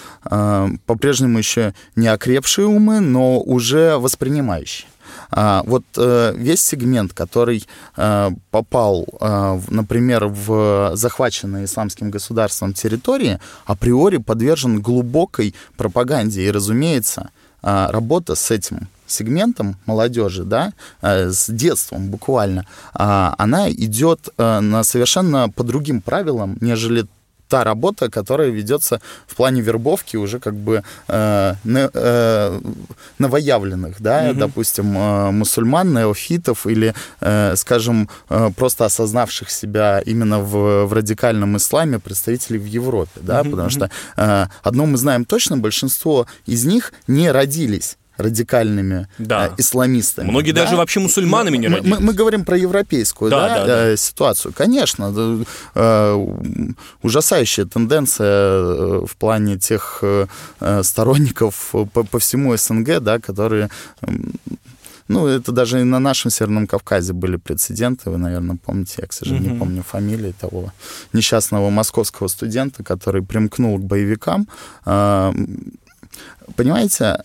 по-прежнему 0.85 1.38
еще 1.38 1.73
не 1.95 2.07
окрепшие 2.07 2.67
умы, 2.67 3.00
но 3.00 3.39
уже 3.39 3.97
воспринимающие. 3.97 4.89
Вот 5.31 5.83
весь 5.95 6.62
сегмент, 6.62 7.13
который 7.13 7.65
попал, 7.95 9.05
например, 9.69 10.25
в 10.25 10.91
захваченные 10.95 11.65
исламским 11.65 12.12
государством 12.12 12.73
территории, 12.73 13.39
априори 13.65 14.17
подвержен 14.17 14.81
глубокой 14.81 15.55
пропаганде. 15.77 16.43
И, 16.43 16.51
разумеется, 16.51 17.29
работа 17.62 18.35
с 18.35 18.51
этим 18.51 18.89
сегментом 19.13 19.77
молодежи, 19.86 20.43
да, 20.43 20.74
э, 21.01 21.29
с 21.29 21.50
детством 21.50 22.10
буквально, 22.10 22.65
а, 22.93 23.34
она 23.38 23.70
идет 23.70 24.29
э, 24.38 24.60
на 24.60 24.84
совершенно 24.84 25.50
по 25.50 25.63
другим 25.63 26.01
правилам, 26.01 26.58
нежели 26.62 27.05
та 27.53 27.63
работа, 27.63 28.10
которая 28.10 28.50
ведется 28.50 29.00
в 29.27 29.36
плане 29.36 29.62
вербовки 29.62 30.17
уже 30.17 30.39
как 30.39 30.55
бы 30.55 30.84
э, 31.08 31.53
не, 31.63 31.89
э, 31.93 32.62
новоявленных, 33.20 34.01
да, 34.01 34.29
угу. 34.32 34.39
допустим, 34.39 34.98
э, 34.98 35.32
мусульман, 35.32 35.93
неофитов 35.93 36.65
или, 36.65 36.96
э, 37.22 37.55
скажем, 37.55 38.10
э, 38.29 38.50
просто 38.55 38.86
осознавших 38.86 39.51
себя 39.51 40.01
именно 40.03 40.39
в, 40.39 40.86
в 40.88 40.93
радикальном 40.93 41.55
исламе 41.58 42.00
представителей 42.00 42.58
в 42.58 42.65
Европе, 42.65 43.20
да, 43.22 43.41
угу. 43.41 43.51
потому 43.51 43.70
что 43.70 43.91
э, 44.17 44.48
одно 44.63 44.86
мы 44.88 44.98
знаем 44.98 45.24
точно, 45.24 45.58
большинство 45.58 46.25
из 46.48 46.65
них 46.65 46.91
не 47.08 47.32
родились 47.32 47.98
радикальными 48.17 49.08
да. 49.17 49.48
э, 49.48 49.55
исламистами. 49.58 50.29
Многие 50.29 50.51
да? 50.51 50.63
даже 50.63 50.75
вообще 50.75 51.00
мусульманами 51.00 51.58
не 51.58 51.67
родились. 51.67 51.89
Мы, 51.89 52.00
мы, 52.00 52.05
мы 52.08 52.13
говорим 52.13 52.46
про 52.46 52.58
европейскую 52.58 53.32
да, 53.32 53.48
да, 53.48 53.65
да, 53.65 53.88
э, 53.89 53.98
ситуацию. 53.98 54.53
Конечно, 54.55 55.46
э, 55.75 56.25
ужасающая 57.01 57.65
тенденция 57.65 58.27
э, 58.27 59.05
в 59.05 59.15
плане 59.17 59.58
тех 59.58 60.00
э, 60.01 60.27
э, 60.60 60.84
сторонников 60.84 61.72
по, 61.72 62.03
по 62.03 62.20
всему 62.20 62.55
СНГ, 62.55 63.00
да, 63.00 63.20
которые... 63.20 63.70
Э, 64.01 64.12
ну, 65.10 65.27
это 65.27 65.51
даже 65.51 65.82
и 65.82 65.84
на 65.84 66.00
нашем 66.00 66.32
Северном 66.32 66.65
Кавказе 66.65 67.12
были 67.13 67.36
прецеденты, 67.36 68.10
вы, 68.10 68.17
наверное, 68.17 68.58
помните, 68.63 68.96
я, 69.00 69.08
к 69.08 69.13
сожалению, 69.13 69.50
mm-hmm. 69.50 69.53
не 69.53 69.60
помню 69.60 69.84
фамилии 69.84 70.34
того 70.39 70.72
несчастного 71.12 71.70
московского 71.70 72.29
студента, 72.29 72.84
который 72.84 73.22
примкнул 73.22 73.77
к 73.77 73.82
боевикам. 73.82 74.48
Понимаете, 76.55 77.24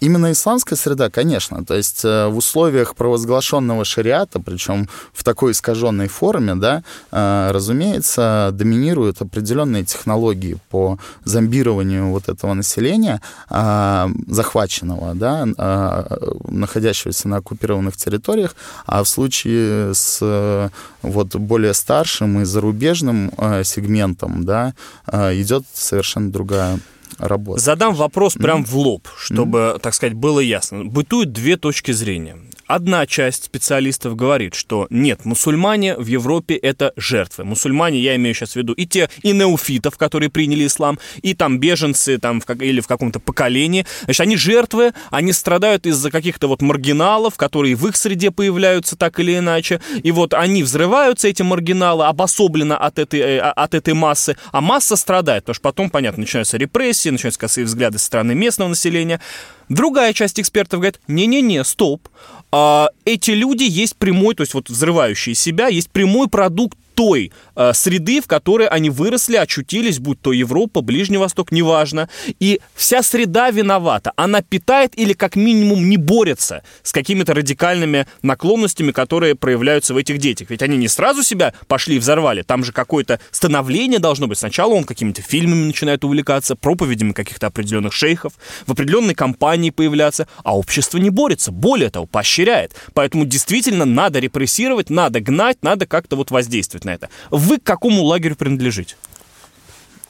Именно 0.00 0.30
исламская 0.30 0.76
среда, 0.76 1.10
конечно. 1.10 1.64
То 1.64 1.74
есть 1.74 2.04
э, 2.04 2.28
в 2.28 2.36
условиях 2.36 2.94
провозглашенного 2.94 3.84
шариата, 3.84 4.38
причем 4.38 4.88
в 5.12 5.24
такой 5.24 5.52
искаженной 5.52 6.06
форме, 6.06 6.54
да, 6.54 6.84
э, 7.10 7.50
разумеется, 7.52 8.50
доминируют 8.52 9.20
определенные 9.22 9.84
технологии 9.84 10.56
по 10.70 10.98
зомбированию 11.24 12.10
вот 12.10 12.28
этого 12.28 12.54
населения, 12.54 13.20
а, 13.48 14.10
захваченного, 14.26 15.14
да, 15.14 15.46
а, 15.56 16.18
находящегося 16.48 17.28
на 17.28 17.38
оккупированных 17.38 17.96
территориях, 17.96 18.54
а 18.86 19.02
в 19.02 19.08
случае 19.08 19.94
с 19.94 20.70
вот 21.02 21.34
более 21.36 21.74
старшим 21.74 22.40
и 22.40 22.44
зарубежным 22.44 23.30
сегментом, 23.64 24.44
да, 24.44 24.74
идет 25.12 25.64
совершенно 25.72 26.30
другая 26.30 26.78
работа. 27.18 27.60
Задам 27.60 27.94
вопрос 27.94 28.34
прям 28.34 28.64
в 28.64 28.76
лоб, 28.76 29.08
чтобы, 29.18 29.58
mm-hmm. 29.58 29.78
так 29.80 29.94
сказать, 29.94 30.14
было 30.14 30.40
ясно. 30.40 30.84
Бытуют 30.84 31.32
две 31.32 31.56
точки 31.56 31.92
зрения. 31.92 32.36
Одна 32.68 33.06
часть 33.06 33.44
специалистов 33.44 34.14
говорит, 34.14 34.54
что 34.54 34.86
нет, 34.90 35.24
мусульмане 35.24 35.96
в 35.96 36.04
Европе 36.04 36.54
это 36.54 36.92
жертвы. 36.96 37.44
Мусульмане, 37.44 37.98
я 37.98 38.14
имею 38.16 38.34
сейчас 38.34 38.52
в 38.52 38.56
виду 38.56 38.74
и 38.74 38.84
те, 38.84 39.08
и 39.22 39.32
неофитов, 39.32 39.96
которые 39.96 40.28
приняли 40.28 40.66
ислам, 40.66 40.98
и 41.22 41.32
там 41.32 41.58
беженцы 41.60 42.18
там, 42.18 42.42
в, 42.42 42.44
как, 42.44 42.60
или 42.60 42.80
в 42.80 42.86
каком-то 42.86 43.20
поколении. 43.20 43.86
Значит, 44.04 44.20
они 44.20 44.36
жертвы, 44.36 44.92
они 45.10 45.32
страдают 45.32 45.86
из-за 45.86 46.10
каких-то 46.10 46.46
вот 46.46 46.60
маргиналов, 46.60 47.38
которые 47.38 47.74
в 47.74 47.86
их 47.88 47.96
среде 47.96 48.30
появляются 48.30 48.96
так 48.96 49.18
или 49.18 49.38
иначе. 49.38 49.80
И 50.02 50.12
вот 50.12 50.34
они 50.34 50.62
взрываются, 50.62 51.26
эти 51.26 51.40
маргиналы, 51.40 52.04
обособленно 52.04 52.76
от 52.76 52.98
этой, 52.98 53.20
э, 53.20 53.38
от 53.38 53.72
этой 53.72 53.94
массы, 53.94 54.36
а 54.52 54.60
масса 54.60 54.96
страдает, 54.96 55.44
потому 55.44 55.54
что 55.54 55.62
потом, 55.62 55.88
понятно, 55.88 56.20
начинаются 56.20 56.58
репрессии, 56.58 57.08
начинаются 57.08 57.40
косые 57.40 57.64
взгляды 57.64 57.96
со 57.96 58.04
стороны 58.04 58.34
местного 58.34 58.68
населения. 58.68 59.22
Другая 59.68 60.12
часть 60.14 60.40
экспертов 60.40 60.80
говорит, 60.80 61.00
не-не-не, 61.08 61.62
стоп, 61.62 62.08
а, 62.08 62.37
эти 62.50 63.30
люди 63.32 63.64
есть 63.64 63.96
прямой, 63.96 64.34
то 64.34 64.42
есть 64.42 64.54
вот 64.54 64.70
взрывающие 64.70 65.34
себя, 65.34 65.68
есть 65.68 65.90
прямой 65.90 66.28
продукт 66.28 66.78
той 66.94 67.30
среды, 67.72 68.20
в 68.20 68.26
которой 68.26 68.68
они 68.68 68.90
выросли, 68.90 69.36
очутились, 69.36 69.98
будь 69.98 70.20
то 70.20 70.32
Европа, 70.32 70.80
Ближний 70.80 71.18
Восток, 71.18 71.52
неважно. 71.52 72.08
И 72.38 72.60
вся 72.74 73.02
среда 73.02 73.50
виновата. 73.50 74.12
Она 74.16 74.42
питает 74.42 74.98
или 74.98 75.12
как 75.12 75.36
минимум 75.36 75.88
не 75.88 75.96
борется 75.96 76.62
с 76.82 76.92
какими-то 76.92 77.34
радикальными 77.34 78.06
наклонностями, 78.22 78.92
которые 78.92 79.34
проявляются 79.34 79.94
в 79.94 79.96
этих 79.96 80.18
детях. 80.18 80.50
Ведь 80.50 80.62
они 80.62 80.76
не 80.76 80.88
сразу 80.88 81.22
себя 81.22 81.52
пошли 81.66 81.96
и 81.96 81.98
взорвали. 81.98 82.42
Там 82.42 82.64
же 82.64 82.72
какое-то 82.72 83.20
становление 83.30 83.98
должно 83.98 84.26
быть. 84.26 84.38
Сначала 84.38 84.74
он 84.74 84.84
какими-то 84.84 85.22
фильмами 85.22 85.64
начинает 85.64 86.04
увлекаться, 86.04 86.56
проповедями 86.56 87.12
каких-то 87.12 87.48
определенных 87.48 87.92
шейхов, 87.92 88.34
в 88.66 88.72
определенной 88.72 89.14
компании 89.14 89.70
появляться, 89.70 90.28
а 90.44 90.56
общество 90.56 90.98
не 90.98 91.10
борется. 91.10 91.50
Более 91.50 91.90
того, 91.90 92.06
поощряет. 92.06 92.74
Поэтому 92.94 93.24
действительно 93.24 93.84
надо 93.84 94.18
репрессировать, 94.18 94.90
надо 94.90 95.20
гнать, 95.20 95.62
надо 95.62 95.86
как-то 95.86 96.16
вот 96.16 96.30
воздействовать 96.30 96.84
на 96.84 96.90
это. 96.90 97.08
Вы 97.48 97.58
к 97.58 97.62
какому 97.62 98.04
лагерю 98.04 98.36
принадлежите? 98.36 98.96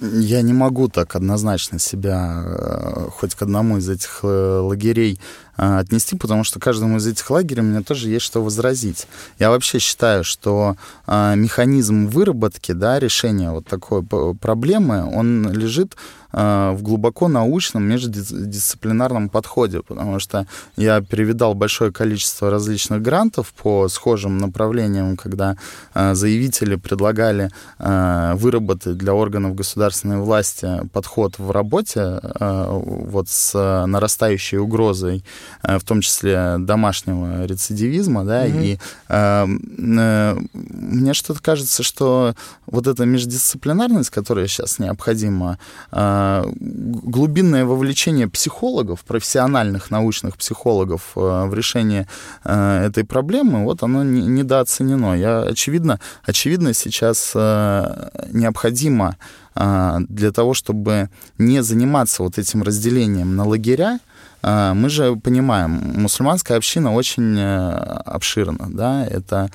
Я 0.01 0.43
не 0.43 0.53
могу 0.53 0.89
так 0.89 1.15
однозначно 1.15 1.79
себя 1.79 2.43
э, 2.45 3.07
хоть 3.13 3.37
к 3.37 3.43
одному 3.43 3.79
из 3.79 3.89
этих 3.89 4.21
э, 4.25 4.27
лагерей 4.27 5.21
отнести, 5.59 6.17
потому 6.17 6.45
что 6.45 6.61
каждому 6.61 6.99
из 6.99 7.07
этих 7.07 7.29
лагерей 7.31 7.63
у 7.63 7.67
меня 7.67 7.83
тоже 7.83 8.09
есть 8.09 8.25
что 8.25 8.43
возразить. 8.43 9.07
Я 9.39 9.51
вообще 9.51 9.79
считаю, 9.79 10.25
что 10.25 10.77
механизм 11.07 12.07
выработки, 12.07 12.73
да, 12.73 12.99
решения 12.99 13.51
вот 13.51 13.67
такой 13.67 14.03
проблемы, 14.05 15.05
он 15.05 15.53
лежит 15.53 15.97
Э, 16.31 16.73
в 16.73 16.83
глубоко 16.83 17.29
научном 17.29 17.85
междисциплинарном 17.85 19.31
подходе, 19.31 19.81
потому 19.83 20.19
что 20.19 20.47
я 20.77 21.01
перевидал 21.01 21.55
большое 21.55 21.91
количество 21.91 22.51
различных 22.51 23.01
грантов 23.01 23.55
по 23.55 23.89
схожим 23.89 24.37
направлениям, 24.37 25.17
когда 25.17 25.57
заявители 25.95 26.77
предлагали 26.77 27.51
выработать 27.79 28.99
для 28.99 29.15
органов 29.15 29.55
государственной 29.55 30.19
власти 30.19 30.83
подход 30.93 31.39
в 31.39 31.51
работе 31.51 32.21
вот 32.39 33.29
с 33.29 33.55
нарастающей 33.87 34.59
угрозой, 34.59 35.25
в 35.63 35.81
том 35.85 36.01
числе 36.01 36.57
домашнего 36.59 37.45
рецидивизма, 37.45 38.25
да, 38.25 38.47
mm-hmm. 38.47 38.65
и 38.65 38.79
э, 39.09 39.47
мне 39.47 41.15
что-то 41.15 41.43
кажется, 41.43 41.83
что 41.83 42.35
вот 42.67 42.87
эта 42.87 43.05
междисциплинарность, 43.05 44.11
которая 44.11 44.47
сейчас 44.47 44.79
необходима, 44.79 45.59
Э, 45.91 46.45
глубинное 46.57 47.65
вовлечение 47.65 48.29
психологов, 48.29 49.05
профессиональных 49.05 49.91
научных 49.91 50.37
психологов 50.37 51.13
э, 51.17 51.47
в 51.47 51.55
решение 51.55 52.07
э, 52.45 52.87
этой 52.87 53.05
проблемы, 53.05 53.65
вот 53.65 53.83
оно 53.83 54.05
недооценено. 54.05 55.15
Я, 55.15 55.41
очевидно, 55.43 56.01
очевидно 56.25 56.75
сейчас 56.75 57.35
необходимо 57.35 59.17
для 59.55 60.31
того, 60.31 60.55
чтобы 60.55 61.11
не 61.37 61.63
заниматься 61.63 62.23
вот 62.23 62.39
этим 62.39 62.63
разделением 62.63 63.35
на 63.35 63.45
лагеря, 63.45 63.99
мы 64.43 64.89
же 64.89 65.17
понимаем, 65.17 65.71
мусульманская 65.97 66.59
община 66.59 66.95
очень 66.95 67.41
обширна, 67.41 68.69
да, 68.71 69.07
это 69.07 69.51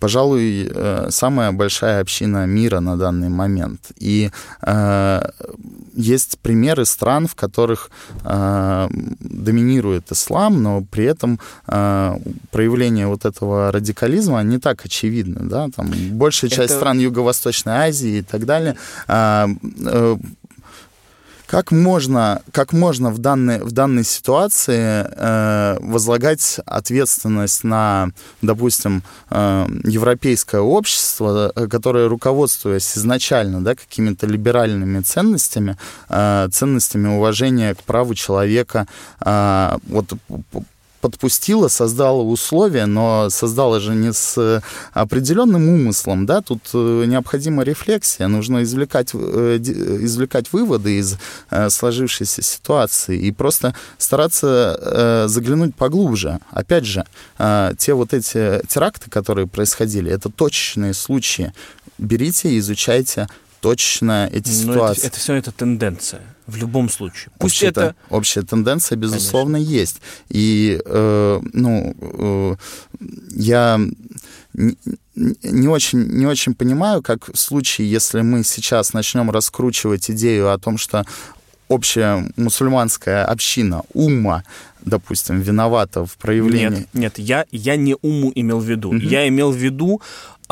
пожалуй, 0.00 0.70
э, 0.74 1.10
самая 1.10 1.52
большая 1.52 2.00
община 2.00 2.46
мира 2.46 2.80
на 2.80 2.96
данный 2.96 3.28
момент. 3.28 3.80
И 4.02 4.30
э, 4.62 5.22
есть 5.94 6.38
примеры 6.38 6.86
стран, 6.86 7.26
в 7.26 7.34
которых 7.34 7.90
э, 8.24 8.88
доминирует 9.20 10.12
ислам, 10.12 10.62
но 10.62 10.82
при 10.90 11.04
этом 11.04 11.38
э, 11.66 12.16
проявление 12.50 13.06
вот 13.06 13.24
этого 13.24 13.70
радикализма 13.70 14.42
не 14.42 14.58
так 14.58 14.84
очевидно. 14.84 15.48
Да? 15.48 15.68
Там 15.76 15.92
большая 16.12 16.50
часть 16.50 16.70
Это... 16.70 16.76
стран 16.76 16.98
Юго-Восточной 16.98 17.88
Азии 17.88 18.18
и 18.18 18.22
так 18.22 18.46
далее 18.46 18.76
э, 19.08 19.46
э, 19.86 20.16
как 21.50 21.72
можно, 21.72 22.42
как 22.52 22.72
можно 22.72 23.10
в, 23.10 23.18
данной, 23.18 23.58
в 23.58 23.72
данной 23.72 24.04
ситуации 24.04 25.04
э, 25.04 25.78
возлагать 25.80 26.60
ответственность 26.64 27.64
на, 27.64 28.10
допустим, 28.40 29.02
э, 29.30 29.66
европейское 29.82 30.60
общество, 30.60 31.50
э, 31.52 31.66
которое, 31.66 32.08
руководствуясь 32.08 32.96
изначально 32.96 33.64
да, 33.64 33.74
какими-то 33.74 34.28
либеральными 34.28 35.00
ценностями, 35.00 35.76
э, 36.08 36.48
ценностями 36.52 37.08
уважения 37.08 37.74
к 37.74 37.82
праву 37.82 38.14
человека, 38.14 38.86
э, 39.20 39.76
вот 39.88 40.12
подпустила, 41.00 41.68
создала 41.68 42.22
условия, 42.22 42.86
но 42.86 43.30
создала 43.30 43.80
же 43.80 43.94
не 43.94 44.12
с 44.12 44.62
определенным 44.92 45.68
умыслом, 45.68 46.26
да, 46.26 46.40
тут 46.42 46.60
э, 46.74 47.04
необходима 47.06 47.62
рефлексия, 47.62 48.28
нужно 48.28 48.62
извлекать, 48.62 49.10
э, 49.14 49.58
извлекать 49.58 50.52
выводы 50.52 50.98
из 50.98 51.16
э, 51.50 51.70
сложившейся 51.70 52.42
ситуации 52.42 53.18
и 53.18 53.32
просто 53.32 53.74
стараться 53.98 55.26
заглянуть 55.26 55.74
поглубже. 55.74 56.40
Опять 56.50 56.84
же, 56.84 57.04
те 57.78 57.94
вот 57.94 58.12
эти 58.12 58.62
теракты, 58.66 59.10
которые 59.10 59.46
происходили, 59.46 60.10
это 60.10 60.28
точечные 60.28 60.94
случаи. 60.94 61.52
Берите 61.98 62.50
и 62.50 62.58
изучайте 62.58 63.28
точно 63.60 64.28
эти 64.32 64.48
Но 64.48 64.54
ситуации. 64.54 65.00
Это, 65.00 65.06
это 65.08 65.18
все 65.18 65.34
это 65.34 65.52
тенденция 65.52 66.22
в 66.50 66.56
любом 66.56 66.88
случае. 66.88 67.32
Пусть 67.38 67.56
общая, 67.56 67.66
это 67.68 67.94
общая 68.10 68.42
тенденция 68.42 68.96
безусловно 68.96 69.58
Конечно. 69.58 69.72
есть. 69.72 70.00
И 70.28 70.80
э, 70.84 71.40
ну 71.52 71.96
э, 72.00 72.56
я 73.30 73.80
не, 74.54 75.68
очень 75.68 76.00
не 76.00 76.26
очень 76.26 76.54
понимаю, 76.54 77.02
как 77.02 77.32
в 77.32 77.38
случае, 77.38 77.90
если 77.90 78.22
мы 78.22 78.44
сейчас 78.44 78.92
начнем 78.92 79.30
раскручивать 79.30 80.10
идею 80.10 80.52
о 80.52 80.58
том, 80.58 80.78
что 80.78 81.04
общая 81.68 82.28
мусульманская 82.36 83.24
община, 83.24 83.82
умма, 83.94 84.42
допустим, 84.84 85.40
виновата 85.40 86.04
в 86.04 86.16
проявлении... 86.16 86.68
Нет, 86.68 86.88
нет, 86.92 87.18
я, 87.18 87.46
я 87.52 87.76
не 87.76 87.96
уму 88.02 88.32
имел 88.34 88.58
в 88.58 88.64
виду. 88.64 88.88
Угу. 88.88 88.98
Я 88.98 89.28
имел 89.28 89.52
в 89.52 89.56
виду 89.56 90.00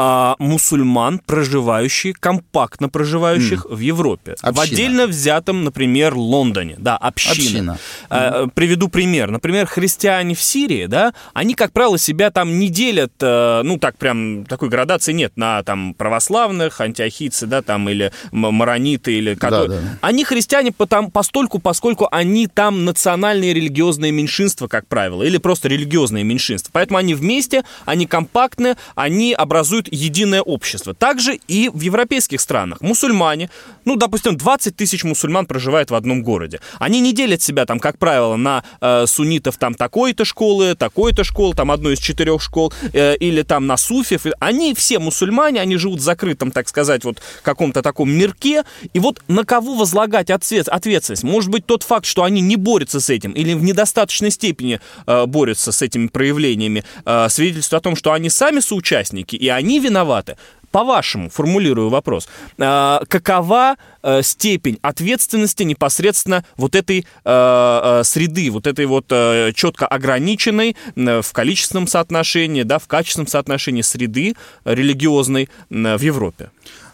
а, 0.01 0.37
мусульман, 0.39 1.19
проживающих, 1.19 2.21
компактно 2.21 2.89
проживающих 2.89 3.67
mm. 3.67 3.75
в 3.75 3.81
Европе. 3.81 4.37
Община. 4.41 4.53
В 4.53 4.61
отдельно 4.61 5.07
взятом, 5.09 5.65
например, 5.65 6.15
Лондоне. 6.15 6.77
Да, 6.79 6.97
община. 6.97 7.33
община. 7.33 7.79
А, 8.09 8.45
mm. 8.45 8.51
Приведу 8.55 8.87
пример. 8.89 9.33
Например, 9.33 9.67
христиане 9.67 10.37
в 10.37 10.41
Сирии, 10.41 10.87
да, 10.87 11.15
они, 11.35 11.55
как 11.55 11.73
правило, 11.73 11.99
себя 11.99 12.31
там 12.31 12.61
не 12.61 12.69
делят, 12.69 13.13
э, 13.21 13.63
ну, 13.65 13.77
так 13.79 13.99
прям, 13.99 14.45
такой 14.45 14.69
градации 14.69 15.13
нет, 15.13 15.33
на 15.35 15.65
там 15.65 15.95
православных, 15.95 16.81
антиохийцы, 16.81 17.49
да, 17.49 17.63
там, 17.63 17.89
или 17.89 18.13
марониты, 18.31 19.15
или... 19.15 19.35
Да, 19.35 19.67
да. 19.67 19.81
Они 20.01 20.23
христиане 20.23 20.71
потому, 20.71 21.11
постольку, 21.11 21.59
поскольку 21.59 22.07
они 22.13 22.47
там 22.47 22.85
национальные 22.85 23.53
религиозные 23.53 24.13
меньшинства, 24.13 24.69
как 24.69 24.87
правило, 24.87 25.25
или 25.25 25.39
просто 25.39 25.67
религиозные 25.67 26.23
меньшинства. 26.23 26.71
Поэтому 26.73 26.99
они 26.99 27.15
вместе, 27.15 27.65
они 27.85 28.07
компактны, 28.07 28.77
они 28.95 29.33
образуют 29.33 29.88
единое 29.91 30.43
общество. 30.43 30.95
Также 30.95 31.39
и 31.49 31.69
в 31.69 31.81
европейских 31.81 32.41
странах. 32.41 32.81
Мусульмане, 32.81 33.51
ну, 33.85 33.97
допустим, 33.97 34.37
20 34.37 34.77
тысяч 34.77 35.05
мусульман 35.05 35.47
проживает 35.47 35.91
в 35.91 35.95
одном 35.95 36.23
городе. 36.23 36.61
Они 36.79 37.01
не 37.01 37.13
делят 37.13 37.43
себя 37.43 37.67
там, 37.67 37.79
как 37.79 37.99
правило, 37.99 38.37
на 38.37 38.65
э, 38.81 39.07
суннитов 39.07 39.57
там 39.57 39.75
такой-то 39.75 40.25
школы, 40.25 40.75
такой-то 40.75 41.25
школы, 41.25 41.55
там 41.55 41.71
одной 41.71 41.95
из 41.95 41.99
четырех 41.99 42.43
школ, 42.43 42.73
э, 42.93 43.17
или 43.17 43.43
там 43.43 43.67
на 43.67 43.77
суфев. 43.77 44.27
Они 44.41 44.75
все 44.75 44.99
мусульмане, 44.99 45.61
они 45.61 45.77
живут 45.77 46.01
в 46.01 46.03
закрытом, 46.03 46.51
так 46.51 46.69
сказать, 46.69 47.05
вот 47.05 47.23
каком-то 47.43 47.83
таком 47.83 48.11
мирке. 48.11 48.65
И 48.93 48.99
вот 48.99 49.23
на 49.29 49.45
кого 49.45 49.75
возлагать 49.75 50.31
ответ, 50.31 50.69
ответственность? 50.69 51.25
Может 51.25 51.51
быть, 51.51 51.67
тот 51.67 51.83
факт, 51.83 52.07
что 52.07 52.25
они 52.25 52.41
не 52.41 52.57
борются 52.57 53.01
с 53.01 53.11
этим 53.11 53.33
или 53.33 53.55
в 53.55 53.63
недостаточной 53.63 54.31
степени 54.31 54.81
э, 55.07 55.27
борются 55.27 55.73
с 55.73 55.83
этими 55.83 56.09
проявлениями, 56.09 56.85
э, 57.05 57.29
свидетельствует 57.29 57.81
о 57.81 57.85
том, 57.85 57.97
что 57.97 58.13
они 58.13 58.31
сами 58.31 58.61
соучастники, 58.61 59.37
и 59.37 59.49
они 59.49 59.78
виноваты. 59.81 60.37
По-вашему, 60.71 61.31
формулирую 61.31 61.89
вопрос, 61.89 62.29
э, 62.59 63.01
какова 63.09 63.77
э, 64.03 64.23
степень 64.23 64.79
ответственности 64.83 65.63
непосредственно 65.63 66.45
вот 66.59 66.75
этой 66.75 67.07
э, 67.25 68.03
среды, 68.05 68.51
вот 68.51 68.67
этой 68.67 68.85
вот 68.85 69.07
четко 69.55 69.87
ограниченной 69.87 70.77
в 70.95 71.33
количественном 71.33 71.87
соотношении, 71.87 72.65
да, 72.65 72.79
в 72.79 72.87
качественном 72.87 73.29
соотношении 73.29 73.83
среды 73.83 74.35
религиозной 74.65 75.49
в 75.71 76.01
Европе? 76.01 76.51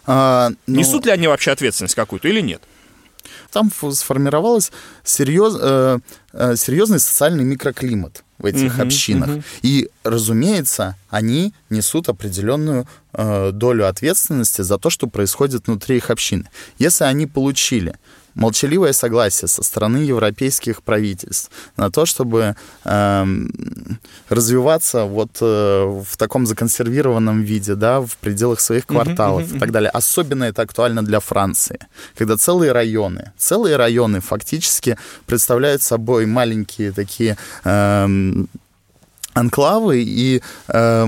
А, 0.06 0.50
ну... 0.66 0.78
Несут 0.78 1.06
ли 1.06 1.12
они 1.12 1.26
вообще 1.26 1.50
ответственность 1.50 1.94
какую-то 1.94 2.28
или 2.28 2.40
нет? 2.40 2.62
Там 3.54 3.70
сформировалась 3.92 4.72
серьез, 5.04 5.54
э, 5.60 5.98
серьезный 6.56 6.98
социальный 6.98 7.44
микроклимат 7.44 8.24
в 8.38 8.46
этих 8.46 8.78
uh-huh, 8.78 8.82
общинах. 8.82 9.28
Uh-huh. 9.28 9.44
И, 9.62 9.88
разумеется, 10.02 10.96
они 11.08 11.54
несут 11.70 12.08
определенную 12.08 12.88
э, 13.12 13.52
долю 13.52 13.88
ответственности 13.88 14.62
за 14.62 14.76
то, 14.78 14.90
что 14.90 15.06
происходит 15.06 15.68
внутри 15.68 15.98
их 15.98 16.10
общины. 16.10 16.50
Если 16.78 17.04
они 17.04 17.26
получили 17.26 17.94
молчаливое 18.34 18.92
согласие 18.92 19.48
со 19.48 19.62
стороны 19.62 19.98
европейских 19.98 20.82
правительств 20.82 21.50
на 21.76 21.90
то, 21.90 22.06
чтобы 22.06 22.56
э, 22.84 23.26
развиваться 24.28 25.04
вот 25.04 25.38
э, 25.40 26.02
в 26.04 26.16
таком 26.16 26.46
законсервированном 26.46 27.42
виде, 27.42 27.74
да, 27.74 28.00
в 28.00 28.16
пределах 28.16 28.60
своих 28.60 28.86
кварталов 28.86 29.54
и 29.54 29.58
так 29.58 29.70
далее. 29.70 29.90
Особенно 29.90 30.44
это 30.44 30.62
актуально 30.62 31.04
для 31.04 31.20
Франции, 31.20 31.78
когда 32.16 32.36
целые 32.36 32.72
районы, 32.72 33.32
целые 33.38 33.76
районы 33.76 34.20
фактически 34.20 34.98
представляют 35.26 35.82
собой 35.82 36.26
маленькие 36.26 36.92
такие 36.92 37.36
э, 37.64 38.08
анклавы, 39.34 40.02
и 40.02 40.42
э, 40.68 41.06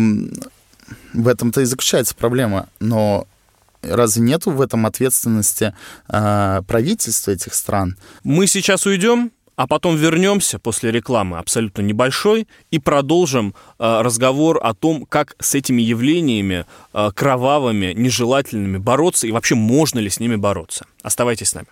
в 1.15 1.29
этом-то 1.29 1.61
и 1.61 1.65
заключается 1.65 2.15
проблема. 2.15 2.69
Но 2.81 3.27
Разве 3.91 4.23
нету 4.23 4.51
в 4.51 4.61
этом 4.61 4.87
ответственности 4.87 5.75
э, 6.09 6.63
правительства 6.67 7.31
этих 7.31 7.55
стран? 7.55 7.97
Мы 8.25 8.47
сейчас 8.47 8.87
уйдем, 8.87 9.31
а 9.57 9.67
потом 9.67 9.97
вернемся 9.97 10.59
после 10.59 10.93
рекламы 10.93 11.39
абсолютно 11.39 11.83
небольшой 11.83 12.47
и 12.71 12.79
продолжим 12.79 13.55
э, 13.79 14.01
разговор 14.03 14.61
о 14.63 14.75
том, 14.75 15.07
как 15.07 15.35
с 15.41 15.55
этими 15.55 15.83
явлениями 15.83 16.67
э, 16.93 17.11
кровавыми, 17.15 17.93
нежелательными 17.95 18.77
бороться 18.77 19.27
и 19.27 19.33
вообще 19.33 19.55
можно 19.55 19.99
ли 19.99 20.11
с 20.11 20.21
ними 20.21 20.37
бороться. 20.37 20.87
Оставайтесь 21.03 21.49
с 21.49 21.55
нами. 21.55 21.69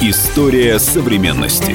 История 0.00 0.78
современности. 0.78 1.74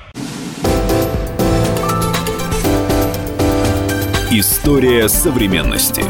История 4.33 5.09
современности. 5.09 6.05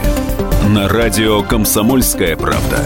На 0.70 0.88
радио 0.88 1.42
«Комсомольская 1.42 2.38
правда». 2.38 2.86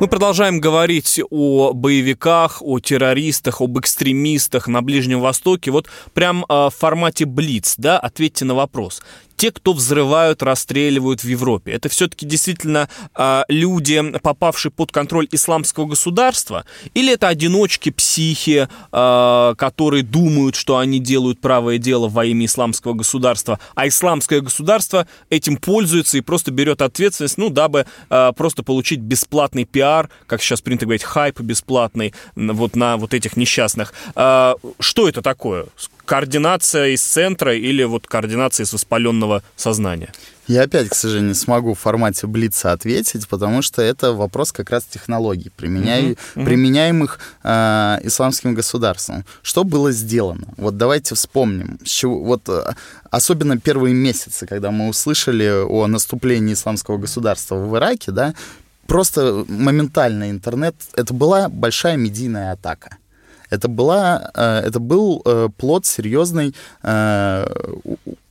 Мы 0.00 0.08
продолжаем 0.08 0.58
говорить 0.58 1.20
о 1.30 1.72
боевиках, 1.72 2.60
о 2.62 2.80
террористах, 2.80 3.60
об 3.60 3.78
экстремистах 3.78 4.66
на 4.66 4.82
Ближнем 4.82 5.20
Востоке. 5.20 5.70
Вот 5.70 5.88
прям 6.14 6.44
э, 6.48 6.52
в 6.52 6.70
формате 6.76 7.26
Блиц, 7.26 7.76
да, 7.78 7.98
ответьте 7.98 8.44
на 8.44 8.54
вопрос 8.54 9.00
те, 9.36 9.52
кто 9.52 9.72
взрывают, 9.72 10.42
расстреливают 10.42 11.22
в 11.22 11.28
Европе. 11.28 11.72
Это 11.72 11.88
все-таки 11.88 12.26
действительно 12.26 12.88
э, 13.14 13.42
люди, 13.48 14.02
попавшие 14.22 14.72
под 14.72 14.92
контроль 14.92 15.28
исламского 15.30 15.86
государства, 15.86 16.64
или 16.94 17.12
это 17.12 17.28
одиночки, 17.28 17.90
психи, 17.90 18.68
э, 18.92 19.54
которые 19.56 20.02
думают, 20.02 20.56
что 20.56 20.78
они 20.78 20.98
делают 20.98 21.40
правое 21.40 21.78
дело 21.78 22.08
во 22.08 22.24
имя 22.24 22.46
исламского 22.46 22.94
государства, 22.94 23.60
а 23.74 23.86
исламское 23.86 24.40
государство 24.40 25.06
этим 25.30 25.56
пользуется 25.56 26.18
и 26.18 26.22
просто 26.22 26.50
берет 26.50 26.82
ответственность, 26.82 27.38
ну, 27.38 27.50
дабы 27.50 27.86
э, 28.08 28.32
просто 28.36 28.62
получить 28.62 29.00
бесплатный 29.00 29.64
пиар, 29.64 30.08
как 30.26 30.42
сейчас 30.42 30.60
принято 30.60 30.86
говорить, 30.86 31.02
хайп 31.02 31.40
бесплатный 31.40 32.14
вот 32.34 32.76
на 32.76 32.96
вот 32.96 33.12
этих 33.12 33.36
несчастных. 33.36 33.92
Э, 34.14 34.54
что 34.80 35.08
это 35.08 35.22
такое? 35.22 35.66
Координация 36.06 36.88
из 36.88 37.02
центра 37.02 37.54
или 37.54 37.84
вот 37.84 38.06
координация 38.06 38.64
из 38.64 38.72
воспаленного 38.72 39.42
сознания? 39.56 40.12
Я 40.46 40.62
опять, 40.62 40.88
к 40.88 40.94
сожалению, 40.94 41.30
не 41.30 41.34
смогу 41.34 41.74
в 41.74 41.78
формате 41.78 42.28
Блица 42.28 42.70
ответить, 42.70 43.26
потому 43.26 43.62
что 43.62 43.82
это 43.82 44.12
вопрос 44.12 44.52
как 44.52 44.70
раз 44.70 44.84
технологий, 44.84 45.50
применяй, 45.50 46.12
uh-huh, 46.12 46.18
uh-huh. 46.36 46.44
применяемых 46.44 47.18
э, 47.42 47.98
исламским 48.04 48.54
государством. 48.54 49.24
Что 49.42 49.64
было 49.64 49.90
сделано? 49.90 50.46
Вот 50.56 50.76
давайте 50.76 51.16
вспомним. 51.16 51.80
С 51.84 51.88
чего, 51.88 52.22
вот, 52.22 52.48
э, 52.48 52.74
особенно 53.10 53.58
первые 53.58 53.92
месяцы, 53.92 54.46
когда 54.46 54.70
мы 54.70 54.88
услышали 54.88 55.64
о 55.64 55.88
наступлении 55.88 56.54
исламского 56.54 56.98
государства 56.98 57.56
в 57.56 57.76
Ираке, 57.76 58.12
да, 58.12 58.34
просто 58.86 59.44
моментально 59.48 60.30
интернет, 60.30 60.76
это 60.94 61.12
была 61.12 61.48
большая 61.48 61.96
медийная 61.96 62.52
атака. 62.52 62.98
Это, 63.50 63.68
была, 63.68 64.30
э, 64.34 64.62
это 64.66 64.80
был 64.80 65.22
э, 65.24 65.48
плод 65.56 65.86
серьезной, 65.86 66.54
э, 66.82 67.46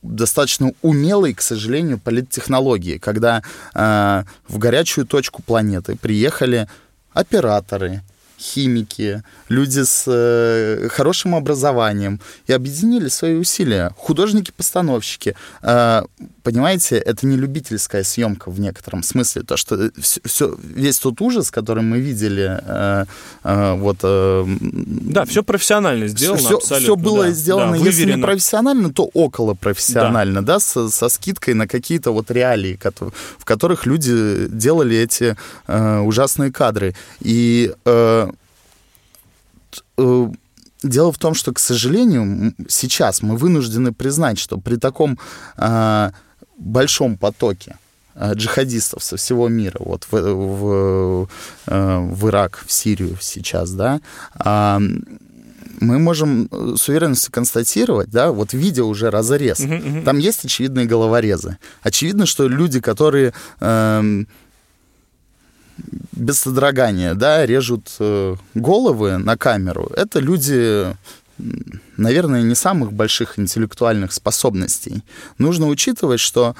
достаточно 0.02 0.72
умелой, 0.82 1.34
к 1.34 1.40
сожалению, 1.40 1.98
политтехнологии, 1.98 2.98
когда 2.98 3.42
в 3.74 4.58
горячую 4.58 5.04
точку 5.06 5.42
планеты 5.42 5.96
приехали 5.96 6.68
операторы, 7.12 8.02
химики, 8.38 9.22
люди 9.48 9.84
с 9.84 10.04
э, 10.06 10.88
хорошим 10.88 11.34
образованием 11.34 12.20
и 12.46 12.52
объединили 12.52 13.08
свои 13.08 13.34
усилия. 13.34 13.92
Художники-постановщики. 13.96 15.34
Э, 15.62 16.02
понимаете, 16.42 16.96
это 16.96 17.26
не 17.26 17.36
любительская 17.36 18.04
съемка 18.04 18.50
в 18.50 18.60
некотором 18.60 19.02
смысле. 19.02 19.42
То, 19.42 19.56
что 19.56 19.90
все, 19.98 20.20
все, 20.24 20.58
весь 20.62 20.98
тот 20.98 21.20
ужас, 21.20 21.50
который 21.50 21.82
мы 21.82 21.98
видели, 21.98 22.60
э, 22.62 23.04
э, 23.44 23.74
вот... 23.74 23.98
Э, 24.02 24.44
да, 24.60 25.24
все 25.24 25.42
профессионально 25.42 26.08
сделано 26.08 26.38
все, 26.38 26.56
абсолютно. 26.56 26.84
Все 26.84 26.96
было 26.96 27.24
да, 27.24 27.30
сделано, 27.30 27.78
да, 27.78 27.84
если 27.84 28.12
не 28.12 28.22
профессионально, 28.22 28.92
то 28.92 29.10
около 29.14 29.54
профессионально, 29.54 30.42
да, 30.42 30.54
да 30.54 30.60
со, 30.60 30.88
со 30.88 31.08
скидкой 31.08 31.54
на 31.54 31.66
какие-то 31.66 32.12
вот 32.12 32.30
реалии, 32.30 32.78
в 33.38 33.44
которых 33.44 33.86
люди 33.86 34.46
делали 34.48 34.96
эти 34.96 35.36
э, 35.66 35.98
ужасные 36.00 36.52
кадры. 36.52 36.94
И... 37.20 37.72
Э, 37.84 38.26
Э, 38.26 38.30
дело 40.82 41.12
в 41.12 41.18
том, 41.18 41.34
что, 41.34 41.52
к 41.52 41.58
сожалению, 41.58 42.54
сейчас 42.68 43.22
мы 43.22 43.36
вынуждены 43.36 43.92
признать, 43.92 44.38
что 44.38 44.58
при 44.58 44.76
таком 44.76 45.18
э, 45.56 46.10
большом 46.58 47.16
потоке 47.16 47.76
э, 48.14 48.34
джихадистов 48.34 49.02
со 49.02 49.16
всего 49.16 49.48
мира, 49.48 49.78
вот 49.80 50.06
в, 50.10 50.12
в, 50.12 51.28
э, 51.66 51.98
в 51.98 52.28
Ирак, 52.28 52.64
в 52.66 52.72
Сирию 52.72 53.16
сейчас, 53.20 53.70
да, 53.70 54.00
э, 54.44 54.78
мы 55.78 55.98
можем 55.98 56.48
с 56.76 56.88
уверенностью 56.88 57.32
констатировать, 57.32 58.10
да, 58.10 58.32
вот 58.32 58.54
видя 58.54 58.84
уже 58.84 59.10
разрез, 59.10 59.60
uh-huh, 59.60 59.82
uh-huh. 59.82 60.04
там 60.04 60.18
есть 60.18 60.44
очевидные 60.44 60.86
головорезы. 60.86 61.58
Очевидно, 61.82 62.26
что 62.26 62.48
люди, 62.48 62.80
которые... 62.80 63.32
Э, 63.60 64.24
без 66.12 66.40
содрогания, 66.40 67.14
да, 67.14 67.44
режут 67.44 67.94
э, 67.98 68.36
головы 68.54 69.18
на 69.18 69.36
камеру, 69.36 69.90
это 69.94 70.18
люди, 70.18 70.96
наверное, 71.96 72.42
не 72.42 72.54
самых 72.54 72.92
больших 72.92 73.38
интеллектуальных 73.38 74.12
способностей. 74.12 75.02
Нужно 75.38 75.66
учитывать, 75.66 76.20
что 76.20 76.56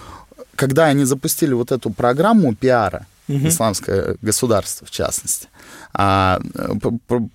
когда 0.54 0.86
они 0.86 1.04
запустили 1.04 1.54
вот 1.54 1.72
эту 1.72 1.90
программу 1.90 2.54
пиара, 2.54 3.06
угу. 3.28 3.48
исламское 3.48 4.16
государство 4.22 4.86
в 4.86 4.90
частности, 4.90 5.48
а, 5.92 6.40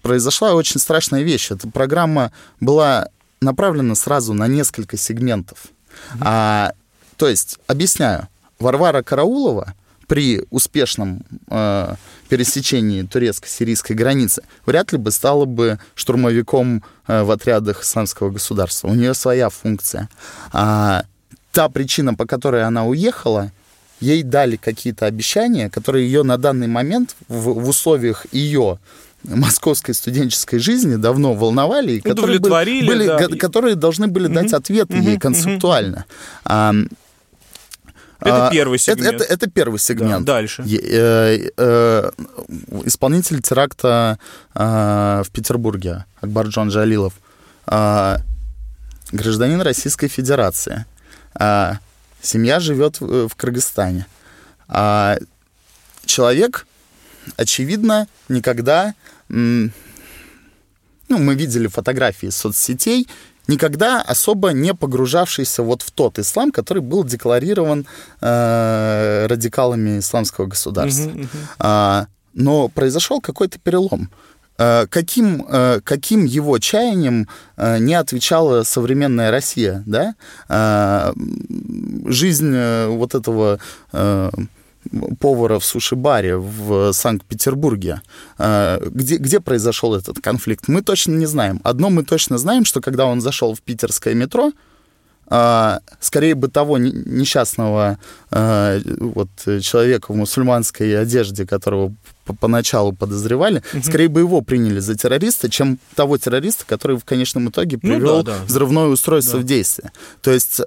произошла 0.02 0.54
очень 0.54 0.80
страшная 0.80 1.24
вещь. 1.24 1.52
Эта 1.52 1.67
программа 1.70 2.32
была 2.60 3.08
направлена 3.41 3.96
сразу 3.96 4.34
на 4.34 4.48
несколько 4.48 4.98
сегментов. 4.98 5.65
Угу. 6.15 6.22
А, 6.22 6.74
то 7.17 7.28
есть, 7.28 7.60
объясняю, 7.67 8.28
Варвара 8.60 9.02
Караулова 9.02 9.74
при 10.12 10.43
успешном 10.50 11.21
э, 11.50 11.95
пересечении 12.28 13.04
турецко-сирийской 13.04 13.93
границы 13.93 14.43
вряд 14.65 14.91
ли 14.91 14.97
бы 14.97 15.10
стала 15.10 15.45
бы 15.45 15.80
штурмовиком 15.95 16.84
э, 17.08 17.24
в 17.24 17.32
отрядах 17.32 17.84
исламского 17.84 18.30
государства. 18.30 18.89
У 18.89 18.93
нее 18.93 19.13
своя 19.13 19.50
функция. 19.50 20.10
А, 20.52 21.06
та 21.54 21.69
причина, 21.69 22.13
по 22.13 22.26
которой 22.26 22.65
она 22.65 22.86
уехала, 22.86 23.54
ей 24.02 24.24
дали 24.24 24.58
какие-то 24.58 25.06
обещания, 25.06 25.69
которые 25.69 26.06
ее 26.08 26.24
на 26.24 26.38
данный 26.38 26.67
момент 26.67 27.15
в, 27.30 27.62
в 27.62 27.69
условиях 27.69 28.26
ее 28.34 28.80
московской 29.24 29.93
студенческой 29.93 30.60
жизни 30.60 30.95
давно 30.95 31.36
волновали, 31.36 31.93
и 31.93 32.02
которые, 32.02 32.39
были, 32.39 32.86
были, 32.86 33.06
да. 33.06 33.28
которые 33.38 33.76
должны 33.76 34.08
были 34.08 34.28
дать 34.28 34.52
ответы 34.52 34.97
mm 34.97 35.04
ей 35.04 35.17
концептуально. 35.17 36.04
Mm-hmm. 36.43 36.91
Это 38.21 38.47
а, 38.47 38.51
первый 38.51 38.77
сегмент. 38.77 39.15
Это, 39.15 39.23
это, 39.23 39.34
это 39.34 39.49
первый 39.49 39.79
сегмент. 39.79 40.25
Да, 40.25 40.34
дальше. 40.34 40.63
Э, 40.63 41.49
э, 41.57 42.12
исполнитель 42.86 43.41
теракта 43.41 44.19
э, 44.53 45.23
в 45.25 45.31
Петербурге, 45.31 46.05
Акбарджон 46.21 46.69
Джалилов, 46.69 47.13
э, 47.65 48.17
гражданин 49.12 49.62
Российской 49.62 50.07
Федерации. 50.07 50.86
Э, 51.39 51.73
семья 52.21 52.60
живет 52.60 53.01
в, 53.01 53.29
Кыргызстане. 53.36 54.05
Э, 54.69 55.17
человек, 56.05 56.67
очевидно, 57.38 58.07
никогда... 58.29 58.93
Ну, 61.12 61.17
мы 61.17 61.36
видели 61.36 61.67
фотографии 61.67 62.29
из 62.29 62.38
соцсетей, 62.38 63.05
никогда 63.47 64.01
особо 64.01 64.49
не 64.49 64.73
погружавшийся 64.73 65.63
вот 65.63 65.82
в 65.82 65.91
тот 65.91 66.19
ислам, 66.19 66.51
который 66.51 66.82
был 66.82 67.04
декларирован 67.04 67.86
э, 68.21 69.25
радикалами 69.27 69.99
исламского 69.99 70.45
государства. 70.47 71.10
Uh-huh, 71.10 71.21
uh-huh. 71.21 71.56
А, 71.60 72.08
но 72.34 72.69
произошел 72.69 73.21
какой-то 73.21 73.60
перелом. 73.60 74.10
А, 74.58 74.86
каким, 74.88 75.45
а, 75.47 75.80
каким 75.82 76.25
его 76.25 76.60
чаянием 76.60 77.27
а, 77.58 77.80
не 77.80 77.95
отвечала 77.95 78.63
современная 78.63 79.32
Россия, 79.32 79.84
да? 79.88 80.13
Жизнь 82.06 82.54
э, 82.54 82.88
вот 82.88 83.15
этого 83.15 83.60
э, 83.91 84.30
повара 85.19 85.60
в 85.60 85.65
суши-баре 85.65 86.38
в 86.38 86.93
Санкт-Петербурге. 86.93 88.01
А, 88.38 88.80
где, 88.80 89.17
где 89.17 89.39
произошел 89.39 89.95
этот 89.95 90.19
конфликт, 90.19 90.67
мы 90.67 90.82
точно 90.82 91.13
не 91.13 91.25
знаем. 91.25 91.62
Одно 91.63 91.89
мы 91.89 92.04
точно 92.04 92.38
знаем, 92.38 92.65
что 92.65 92.82
когда 92.82 93.06
он 93.06 93.21
зашел 93.21 93.56
в 93.56 93.62
питерское 93.62 94.13
метро, 94.13 94.51
а, 95.34 95.80
скорее 96.01 96.36
бы 96.36 96.49
того 96.49 96.77
несчастного 96.77 97.97
а, 98.32 98.80
вот, 98.99 99.30
человека 99.62 100.12
в 100.12 100.15
мусульманской 100.17 100.99
одежде, 100.99 101.45
которого 101.47 101.93
поначалу 102.39 102.91
подозревали, 102.91 103.63
угу. 103.73 103.84
скорее 103.84 104.10
бы 104.10 104.19
его 104.19 104.41
приняли 104.41 104.80
за 104.80 104.95
террориста, 104.95 105.49
чем 105.49 105.80
того 105.95 106.17
террориста, 106.17 106.65
который 106.67 106.97
в 106.97 107.06
конечном 107.06 107.49
итоге 107.49 107.77
привел 107.77 108.17
ну, 108.17 108.23
да, 108.23 108.38
да, 108.39 108.45
взрывное 108.45 108.88
устройство 108.88 109.39
да. 109.39 109.43
в 109.43 109.47
действие. 109.47 109.91
То 110.21 110.32
есть 110.32 110.62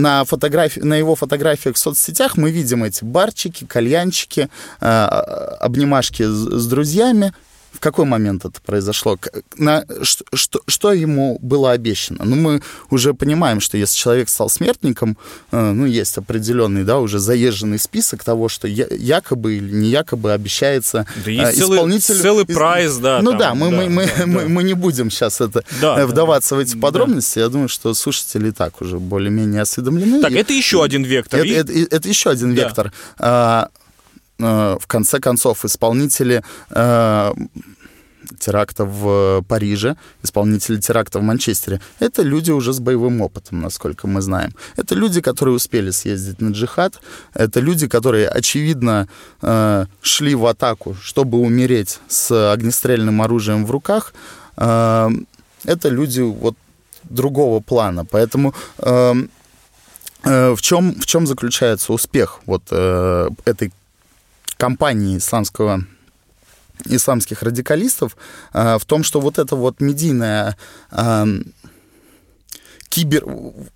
на, 0.00 0.24
фотографии, 0.24 0.80
на 0.80 0.94
его 0.94 1.14
фотографиях 1.14 1.76
в 1.76 1.78
соцсетях 1.78 2.36
мы 2.36 2.50
видим 2.50 2.84
эти 2.84 3.04
барчики, 3.04 3.64
кальянчики, 3.64 4.48
э, 4.80 4.86
обнимашки 4.86 6.22
с, 6.22 6.62
с 6.62 6.66
друзьями, 6.66 7.32
в 7.72 7.80
какой 7.80 8.04
момент 8.04 8.44
это 8.44 8.60
произошло? 8.60 9.18
На, 9.56 9.84
что, 10.02 10.24
что, 10.34 10.60
что 10.66 10.92
ему 10.92 11.38
было 11.40 11.72
обещано? 11.72 12.24
Ну, 12.24 12.36
мы 12.36 12.62
уже 12.90 13.14
понимаем, 13.14 13.60
что 13.60 13.76
если 13.76 13.96
человек 13.96 14.28
стал 14.28 14.50
смертником, 14.50 15.16
э, 15.52 15.72
ну, 15.72 15.86
есть 15.86 16.18
определенный, 16.18 16.84
да, 16.84 16.98
уже 16.98 17.18
заезженный 17.18 17.78
список 17.78 18.24
того, 18.24 18.48
что 18.48 18.68
я, 18.68 18.86
якобы 18.90 19.54
или 19.54 19.72
не 19.72 19.88
якобы 19.88 20.32
обещается 20.32 21.06
да 21.24 21.30
есть 21.30 21.58
э, 21.58 21.62
исполнитель... 21.62 22.14
Целый, 22.14 22.22
целый 22.22 22.46
прайс, 22.46 22.96
да. 22.96 23.20
Ну 23.22 23.30
там, 23.30 23.38
да, 23.38 23.54
мы, 23.54 23.70
да, 23.70 23.76
мы, 23.76 23.88
мы, 23.88 24.06
да, 24.06 24.26
мы, 24.26 24.42
да. 24.42 24.48
мы 24.48 24.62
не 24.62 24.74
будем 24.74 25.10
сейчас 25.10 25.40
это 25.40 25.64
да, 25.80 26.00
э, 26.00 26.06
вдаваться 26.06 26.54
да, 26.54 26.56
в 26.56 26.58
эти 26.60 26.76
подробности. 26.76 27.36
Да. 27.36 27.40
Я 27.42 27.48
думаю, 27.48 27.68
что 27.68 27.94
слушатели 27.94 28.48
и 28.48 28.52
так 28.52 28.80
уже 28.80 28.98
более-менее 28.98 29.62
осведомлены. 29.62 30.20
Так, 30.20 30.32
и, 30.32 30.36
это 30.36 30.52
еще 30.52 30.82
один 30.82 31.04
вектор. 31.04 31.40
Это, 31.40 31.48
и... 31.48 31.52
это, 31.52 31.72
это, 31.72 31.96
это 31.96 32.08
еще 32.08 32.30
один 32.30 32.54
да. 32.54 32.62
вектор. 32.62 32.92
А, 33.18 33.68
в 34.40 34.86
конце 34.86 35.20
концов, 35.20 35.64
исполнители 35.64 36.42
э, 36.70 37.32
теракта 38.38 38.84
в 38.84 39.42
Париже, 39.48 39.96
исполнители 40.22 40.80
теракта 40.80 41.18
в 41.18 41.22
Манчестере, 41.22 41.80
это 41.98 42.22
люди 42.22 42.50
уже 42.50 42.72
с 42.72 42.80
боевым 42.80 43.20
опытом, 43.20 43.60
насколько 43.60 44.06
мы 44.06 44.20
знаем. 44.22 44.54
Это 44.76 44.94
люди, 44.94 45.20
которые 45.20 45.54
успели 45.54 45.90
съездить 45.90 46.40
на 46.40 46.52
джихад, 46.52 47.00
это 47.34 47.60
люди, 47.60 47.86
которые, 47.86 48.28
очевидно, 48.28 49.08
э, 49.42 49.86
шли 50.02 50.34
в 50.34 50.46
атаку, 50.46 50.96
чтобы 51.02 51.38
умереть 51.38 52.00
с 52.08 52.52
огнестрельным 52.52 53.20
оружием 53.20 53.66
в 53.66 53.70
руках. 53.70 54.14
Это 54.56 55.88
люди 55.88 56.20
вот 56.20 56.56
другого 57.04 57.60
плана. 57.60 58.04
Поэтому 58.04 58.54
в 58.78 60.56
чем, 60.60 60.94
в 61.00 61.06
чем 61.06 61.26
заключается 61.26 61.92
успех 61.92 62.40
вот 62.46 62.62
этой 62.70 63.72
кампании 64.60 65.16
исламского 65.16 65.84
исламских 66.84 67.42
радикалистов 67.42 68.16
э, 68.52 68.78
в 68.78 68.84
том, 68.84 69.04
что 69.04 69.20
вот 69.20 69.38
эта 69.38 69.56
вот 69.56 69.80
медийная 69.80 70.56
э, 70.92 71.26
кибер... 72.90 73.24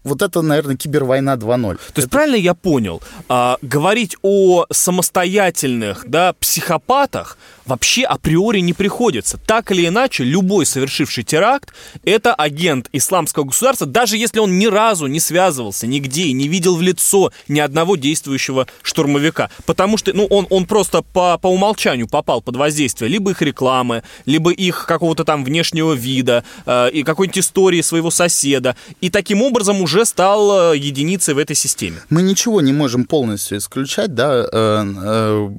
Вот 0.02 0.22
это, 0.22 0.42
наверное, 0.42 0.76
кибервойна 0.76 1.36
2.0. 1.36 1.76
То 1.76 1.78
есть, 1.78 1.98
это... 1.98 2.08
правильно 2.08 2.36
я 2.36 2.54
понял, 2.54 3.02
а, 3.28 3.56
говорить 3.62 4.16
о 4.22 4.66
самостоятельных, 4.70 6.04
да, 6.06 6.34
психопатах 6.34 7.38
вообще 7.66 8.04
априори 8.04 8.60
не 8.60 8.72
приходится. 8.72 9.38
Так 9.38 9.72
или 9.72 9.86
иначе, 9.86 10.24
любой 10.24 10.66
совершивший 10.66 11.24
теракт— 11.24 11.72
это 12.04 12.34
агент 12.34 12.88
исламского 12.92 13.44
государства, 13.44 13.86
даже 13.86 14.16
если 14.16 14.38
он 14.38 14.58
ни 14.58 14.66
разу 14.66 15.06
не 15.06 15.20
связывался 15.20 15.86
нигде 15.86 16.24
и 16.24 16.32
не 16.32 16.48
видел 16.48 16.76
в 16.76 16.82
лицо 16.82 17.32
ни 17.48 17.60
одного 17.60 17.96
действующего 17.96 18.66
штурмовика. 18.82 19.50
Потому 19.66 19.96
что, 19.96 20.12
ну, 20.12 20.26
он, 20.26 20.46
он 20.50 20.66
просто 20.66 21.02
по, 21.02 21.38
по 21.38 21.48
умолчанию 21.48 22.08
попал 22.08 22.42
под 22.42 22.56
воздействие 22.56 23.08
либо 23.08 23.30
их 23.30 23.42
рекламы, 23.42 24.02
либо 24.26 24.50
их 24.52 24.86
какого-то 24.86 25.24
там 25.24 25.44
внешнего 25.44 25.92
вида, 25.92 26.44
э, 26.66 26.90
и 26.90 27.02
какой-нибудь 27.02 27.38
истории 27.38 27.80
своего 27.80 28.10
соседа 28.10 28.76
и 29.00 29.10
таким 29.10 29.42
образом 29.42 29.80
уже 29.80 30.04
стал 30.04 30.72
э, 30.72 30.78
единицей 30.78 31.34
в 31.34 31.38
этой 31.38 31.56
системе. 31.56 32.02
Мы 32.10 32.22
ничего 32.22 32.60
не 32.60 32.72
можем 32.72 33.04
полностью 33.04 33.58
исключать, 33.58 34.14
да, 34.14 34.46
э, 34.52 34.84
э, 35.04 35.50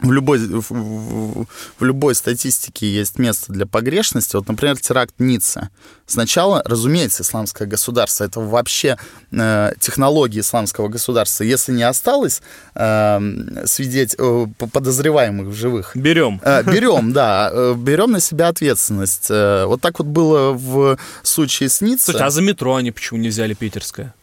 в 0.00 0.12
любой, 0.12 0.38
в, 0.38 1.46
в, 1.78 1.84
любой 1.84 2.14
статистике 2.14 2.90
есть 2.90 3.18
место 3.18 3.52
для 3.52 3.66
погрешности. 3.66 4.36
Вот, 4.36 4.48
например, 4.48 4.78
теракт 4.78 5.14
Ницца. 5.18 5.70
Сначала, 6.06 6.62
разумеется, 6.64 7.22
исламское 7.22 7.66
государство, 7.66 8.24
это 8.24 8.40
вообще 8.40 8.96
э, 9.32 9.72
технология 9.80 10.40
исламского 10.40 10.88
государства. 10.88 11.44
Если 11.44 11.72
не 11.72 11.82
осталось 11.82 12.42
э, 12.74 13.20
свидеть, 13.64 14.14
э, 14.18 14.46
подозреваемых 14.72 15.48
в 15.48 15.54
живых... 15.54 15.96
Берем. 15.96 16.40
Э, 16.44 16.62
берем, 16.62 17.12
да. 17.12 17.50
Э, 17.52 17.74
берем 17.76 18.12
на 18.12 18.20
себя 18.20 18.48
ответственность. 18.48 19.26
Э, 19.30 19.64
вот 19.66 19.80
так 19.80 19.98
вот 19.98 20.08
было 20.08 20.52
в 20.52 20.98
случае 21.22 21.68
с 21.68 21.80
Ниццей. 21.80 22.12
Слушайте, 22.12 22.24
а 22.24 22.30
за 22.30 22.42
метро 22.42 22.76
они 22.76 22.92
почему 22.92 23.18
не 23.18 23.28
взяли 23.28 23.54
питерское? 23.54 24.14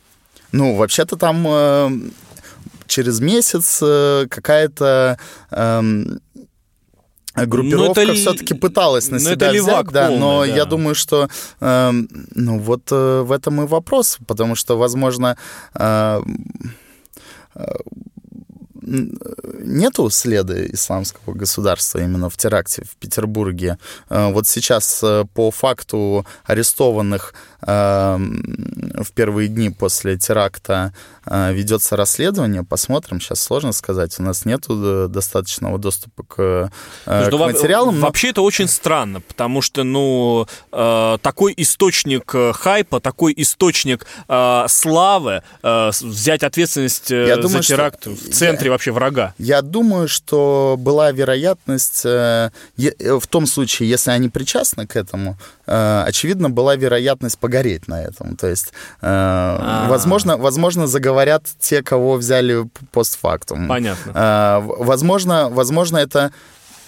Ну, 0.51 0.75
вообще-то 0.75 1.17
там 1.17 1.45
э, 1.47 1.89
через 2.87 3.19
месяц 3.19 3.79
э, 3.81 4.27
какая-то 4.29 5.17
эм, 5.51 6.19
группировка 7.35 8.01
это, 8.01 8.13
все-таки 8.13 8.53
пыталась 8.53 9.09
на 9.09 9.19
себя 9.19 9.51
взять, 9.51 9.87
да, 9.87 10.07
полный, 10.07 10.19
но 10.19 10.45
да. 10.45 10.45
я 10.45 10.65
думаю, 10.65 10.95
что 10.95 11.29
э, 11.59 11.91
ну 12.35 12.59
вот 12.59 12.91
э, 12.91 13.21
в 13.21 13.31
этом 13.31 13.61
и 13.61 13.67
вопрос, 13.67 14.17
потому 14.25 14.55
что, 14.55 14.77
возможно, 14.77 15.37
э, 15.73 16.21
э, 17.55 17.65
нету 18.81 20.09
следа 20.09 20.65
исламского 20.67 21.33
государства 21.33 21.99
именно 21.99 22.29
в 22.29 22.37
теракте 22.37 22.83
в 22.83 22.95
Петербурге. 22.97 23.77
Э, 24.09 24.31
вот 24.31 24.47
сейчас 24.47 25.03
по 25.33 25.51
факту 25.51 26.25
арестованных 26.45 27.33
в 27.61 29.11
первые 29.15 29.47
дни 29.47 29.71
после 29.71 30.19
теракта 30.19 30.93
ведется 31.27 31.95
расследование, 31.95 32.63
посмотрим, 32.63 33.19
сейчас 33.19 33.41
сложно 33.41 33.71
сказать, 33.71 34.15
у 34.19 34.23
нас 34.23 34.45
нет 34.45 34.65
э, 34.69 35.07
достаточного 35.09 35.77
доступа 35.77 36.23
к, 36.23 36.35
э, 37.05 37.29
Ну, 37.31 37.37
к 37.37 37.41
материалам. 37.41 37.99
но- 37.99 38.05
Вообще 38.05 38.29
это 38.29 38.41
очень 38.41 38.67
странно, 38.67 39.21
потому 39.21 39.61
что, 39.61 39.83
ну, 39.83 40.47
э, 40.71 41.17
такой 41.21 41.53
источник 41.57 42.33
хайпа, 42.53 42.99
такой 42.99 43.33
источник 43.37 44.05
славы, 44.67 45.41
взять 45.63 46.43
ответственность 46.43 47.09
Я 47.09 47.35
за 47.35 47.41
думаю, 47.41 47.63
что- 47.63 47.73
теракт 47.75 48.05
в 48.07 48.31
центре 48.31 48.69
вообще 48.69 48.91
врага. 48.91 49.33
Я 49.37 49.61
думаю, 49.61 50.07
что 50.07 50.75
была 50.77 51.11
вероятность, 51.11 52.03
в 52.05 53.27
том 53.29 53.45
случае, 53.45 53.89
если 53.89 54.11
они 54.11 54.29
причастны 54.29 54.87
к 54.87 54.95
этому, 54.95 55.37
очевидно, 55.65 56.49
была 56.49 56.75
вероятность 56.75 57.39
погореть 57.39 57.87
на 57.87 58.01
этом. 58.01 58.35
То 58.35 58.47
есть, 58.47 58.73
э, 59.01 59.85
возможно, 59.89 60.37
возможно, 60.37 60.87
заговорят 60.87 61.43
те, 61.59 61.81
кого 61.81 62.13
взяли 62.15 62.67
постфактум. 62.91 63.67
Понятно. 63.67 64.11
Э, 64.13 64.61
Возможно, 64.85 65.49
возможно, 65.49 65.97
это 65.97 66.31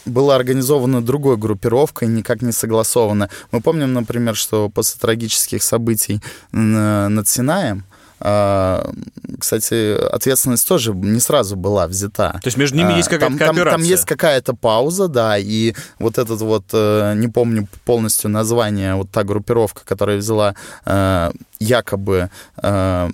было 0.06 0.36
организовано 0.36 1.02
другой 1.02 1.38
группировкой, 1.38 2.08
никак 2.08 2.42
не 2.42 2.52
согласовано. 2.52 3.30
Мы 3.52 3.62
помним, 3.62 3.94
например, 3.94 4.36
что 4.36 4.70
после 4.70 5.00
трагических 5.00 5.62
событий 5.64 6.22
над 6.52 7.28
Синаем, 7.28 7.84
а, 7.90 7.97
кстати, 8.20 9.94
ответственность 10.12 10.68
тоже 10.68 10.94
не 10.94 11.20
сразу 11.20 11.56
была 11.56 11.88
взята. 11.88 12.40
То 12.42 12.48
есть 12.48 12.58
между 12.58 12.78
ними 12.78 12.94
А, 12.94 12.98
есть 12.98 13.10
какая-то 13.10 13.30
там, 13.30 13.38
там- 13.38 13.48
кооперация. 13.56 13.78
Там 13.78 13.84
есть 13.84 14.06
какая-то 14.06 14.54
пауза, 14.56 15.08
да, 15.08 15.38
и 15.38 15.74
вот 16.00 16.18
этот 16.18 16.42
вот, 16.42 16.66
э, 16.74 17.14
не 17.16 17.28
помню 17.28 17.68
полностью 17.86 18.30
название, 18.30 18.96
вот 18.96 19.12
та 19.12 19.24
группировка, 19.24 19.82
которая 19.86 20.18
взяла 20.18 20.56
э, 20.86 21.32
якобы, 21.60 22.30
э, 22.62 23.10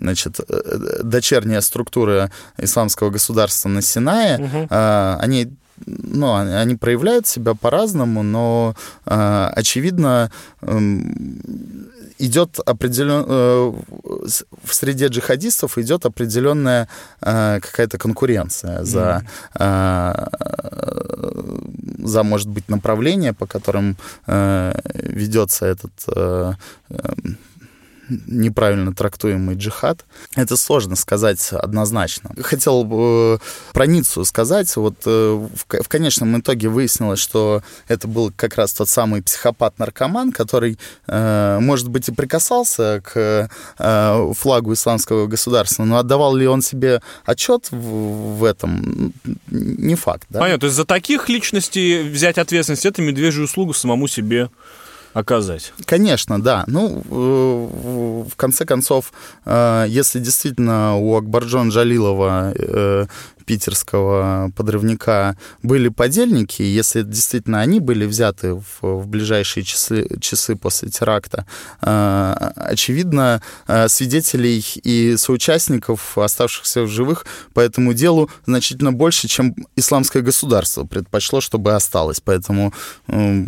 значит, 0.00 0.40
дочерняя 1.02 1.60
структура 1.60 2.30
исламского 2.58 3.10
государства 3.10 3.68
на 3.68 3.82
Синае, 3.82 4.66
э, 4.70 5.16
они 5.20 5.52
ну, 5.86 6.34
они 6.36 6.52
они 6.52 6.76
проявляют 6.76 7.26
себя 7.26 7.54
по-разному, 7.54 8.22
но 8.22 8.74
э, 9.06 9.50
очевидно 9.56 10.30
эм, 10.60 11.81
идет 12.18 12.58
определен 12.66 13.24
э, 13.26 13.72
в 14.64 14.74
среде 14.74 15.06
джихадистов 15.06 15.78
идет 15.78 16.06
определенная 16.06 16.88
э, 17.20 17.60
какая-то 17.60 17.98
конкуренция 17.98 18.84
за 18.84 19.24
э, 19.58 20.28
за 22.04 22.22
может 22.22 22.48
быть 22.48 22.68
направление, 22.68 23.32
по 23.32 23.46
которым 23.46 23.96
ведется 24.26 25.66
этот 25.66 25.92
неправильно 28.26 28.94
трактуемый 28.94 29.56
джихад. 29.56 30.04
Это 30.34 30.56
сложно 30.56 30.96
сказать 30.96 31.52
однозначно. 31.52 32.30
Хотел 32.42 32.84
бы 32.84 33.40
про 33.72 33.86
Ниццу 33.86 34.24
сказать. 34.24 34.74
Вот 34.76 34.96
э, 35.06 35.48
в, 35.54 35.64
ко- 35.66 35.82
в 35.82 35.88
конечном 35.88 36.38
итоге 36.38 36.68
выяснилось, 36.68 37.18
что 37.18 37.62
это 37.88 38.08
был 38.08 38.32
как 38.34 38.56
раз 38.56 38.72
тот 38.72 38.88
самый 38.88 39.22
психопат-наркоман, 39.22 40.32
который, 40.32 40.78
э, 41.06 41.58
может 41.60 41.88
быть, 41.88 42.08
и 42.08 42.12
прикасался 42.12 43.02
к 43.04 43.48
э, 43.78 44.32
флагу 44.34 44.72
исламского 44.72 45.26
государства, 45.26 45.84
но 45.84 45.98
отдавал 45.98 46.34
ли 46.34 46.46
он 46.46 46.62
себе 46.62 47.00
отчет 47.24 47.68
в 47.70 48.44
этом, 48.44 49.12
не 49.50 49.94
факт. 49.94 50.26
Да? 50.28 50.40
Понятно, 50.40 50.60
то 50.60 50.66
есть 50.66 50.76
за 50.76 50.84
таких 50.84 51.28
личностей 51.28 52.02
взять 52.02 52.38
ответственность, 52.38 52.86
это 52.86 53.02
медвежью 53.02 53.44
услугу 53.44 53.74
самому 53.74 54.08
себе 54.08 54.50
оказать. 55.12 55.72
Конечно, 55.84 56.42
да. 56.42 56.64
Ну, 56.66 57.02
в 58.28 58.36
конце 58.36 58.64
концов, 58.64 59.12
э, 59.44 59.86
если 59.88 60.18
действительно 60.18 60.96
у 60.96 61.16
Акбарджон 61.16 61.70
Джалилова, 61.70 62.52
э, 62.54 63.06
питерского 63.42 64.50
подрывника, 64.56 65.36
были 65.62 65.88
подельники, 65.88 66.62
если 66.62 67.02
действительно 67.02 67.60
они 67.60 67.80
были 67.80 68.06
взяты 68.06 68.54
в, 68.54 68.82
в 68.82 69.06
ближайшие 69.06 69.64
часы, 69.64 70.08
часы 70.20 70.56
после 70.56 70.88
теракта, 70.88 71.46
э, 71.82 72.34
очевидно, 72.56 73.42
э, 73.66 73.88
свидетелей 73.88 74.64
и 74.82 75.16
соучастников, 75.16 76.16
оставшихся 76.16 76.82
в 76.82 76.88
живых 76.88 77.26
по 77.52 77.60
этому 77.60 77.94
делу, 77.94 78.30
значительно 78.46 78.92
больше, 78.92 79.28
чем 79.28 79.54
исламское 79.76 80.22
государство 80.22 80.84
предпочло, 80.84 81.40
чтобы 81.40 81.74
осталось. 81.74 82.20
Поэтому 82.20 82.72
э, 83.08 83.44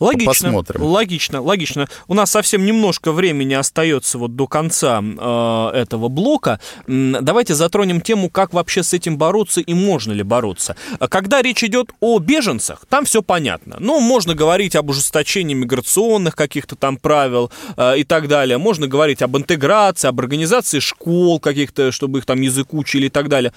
Логично, 0.00 0.32
Посмотрим. 0.32 0.82
логично, 0.82 1.42
логично. 1.42 1.88
У 2.06 2.14
нас 2.14 2.30
совсем 2.30 2.64
немножко 2.64 3.12
времени 3.12 3.54
остается 3.54 4.18
вот 4.18 4.36
до 4.36 4.46
конца 4.46 5.02
э, 5.02 5.70
этого 5.74 6.08
блока. 6.08 6.60
Давайте 6.86 7.54
затронем 7.54 8.00
тему, 8.00 8.30
как 8.30 8.52
вообще 8.52 8.82
с 8.82 8.92
этим 8.92 9.16
бороться 9.18 9.60
и 9.60 9.74
можно 9.74 10.12
ли 10.12 10.22
бороться. 10.22 10.76
Когда 11.08 11.42
речь 11.42 11.64
идет 11.64 11.90
о 12.00 12.18
беженцах, 12.18 12.84
там 12.88 13.04
все 13.04 13.22
понятно. 13.22 13.76
Ну, 13.80 14.00
можно 14.00 14.34
говорить 14.34 14.76
об 14.76 14.90
ужесточении 14.90 15.54
миграционных 15.54 16.36
каких-то 16.36 16.76
там 16.76 16.96
правил 16.96 17.50
э, 17.76 17.98
и 17.98 18.04
так 18.04 18.28
далее. 18.28 18.58
Можно 18.58 18.86
говорить 18.86 19.22
об 19.22 19.36
интеграции, 19.36 20.08
об 20.08 20.20
организации 20.20 20.78
школ 20.80 21.40
каких-то, 21.40 21.92
чтобы 21.92 22.18
их 22.18 22.26
там 22.26 22.40
язык 22.40 22.72
учили 22.74 23.06
и 23.06 23.10
так 23.10 23.28
далее. 23.28 23.52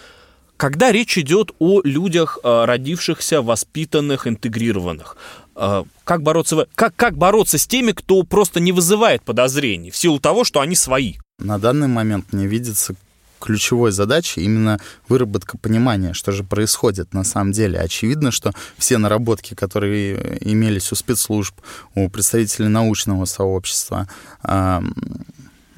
Когда 0.58 0.92
речь 0.92 1.18
идет 1.18 1.52
о 1.58 1.82
людях, 1.84 2.38
э, 2.44 2.66
родившихся, 2.66 3.42
воспитанных, 3.42 4.28
интегрированных, 4.28 5.18
как 5.54 6.24
бороться, 6.24 6.68
как, 6.76 6.96
как 6.96 7.18
бороться 7.18 7.58
с 7.58 7.68
теми, 7.68 7.92
кто 7.92 8.24
просто 8.24 8.60
не 8.60 8.72
вызывает 8.72 9.24
подозрений 9.24 9.92
в 9.92 9.98
силу 9.98 10.20
того, 10.20 10.44
что 10.44 10.62
они 10.62 10.76
свои? 10.76 11.16
На 11.40 11.58
данный 11.60 11.88
момент 11.88 12.32
мне 12.32 12.48
видится 12.48 12.96
ключевой 13.40 13.92
задачей 13.92 14.44
именно 14.44 14.80
выработка 15.10 15.58
понимания, 15.58 16.14
что 16.14 16.32
же 16.32 16.44
происходит 16.44 17.14
на 17.14 17.24
самом 17.24 17.52
деле. 17.52 17.80
Очевидно, 17.80 18.32
что 18.32 18.54
все 18.78 18.98
наработки, 18.98 19.56
которые 19.56 20.38
имелись 20.42 20.92
у 20.92 20.96
спецслужб, 20.96 21.56
у 21.96 22.08
представителей 22.10 22.68
научного 22.68 23.26
сообщества, 23.26 24.08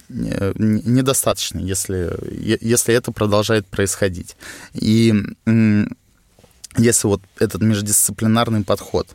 недостаточны, 0.10 1.60
если, 1.60 2.12
если 2.62 2.94
это 2.94 3.12
продолжает 3.12 3.66
происходить. 3.66 4.36
И 4.74 5.14
если 6.78 7.08
вот 7.08 7.22
этот 7.40 7.62
междисциплинарный 7.62 8.64
подход 8.64 9.08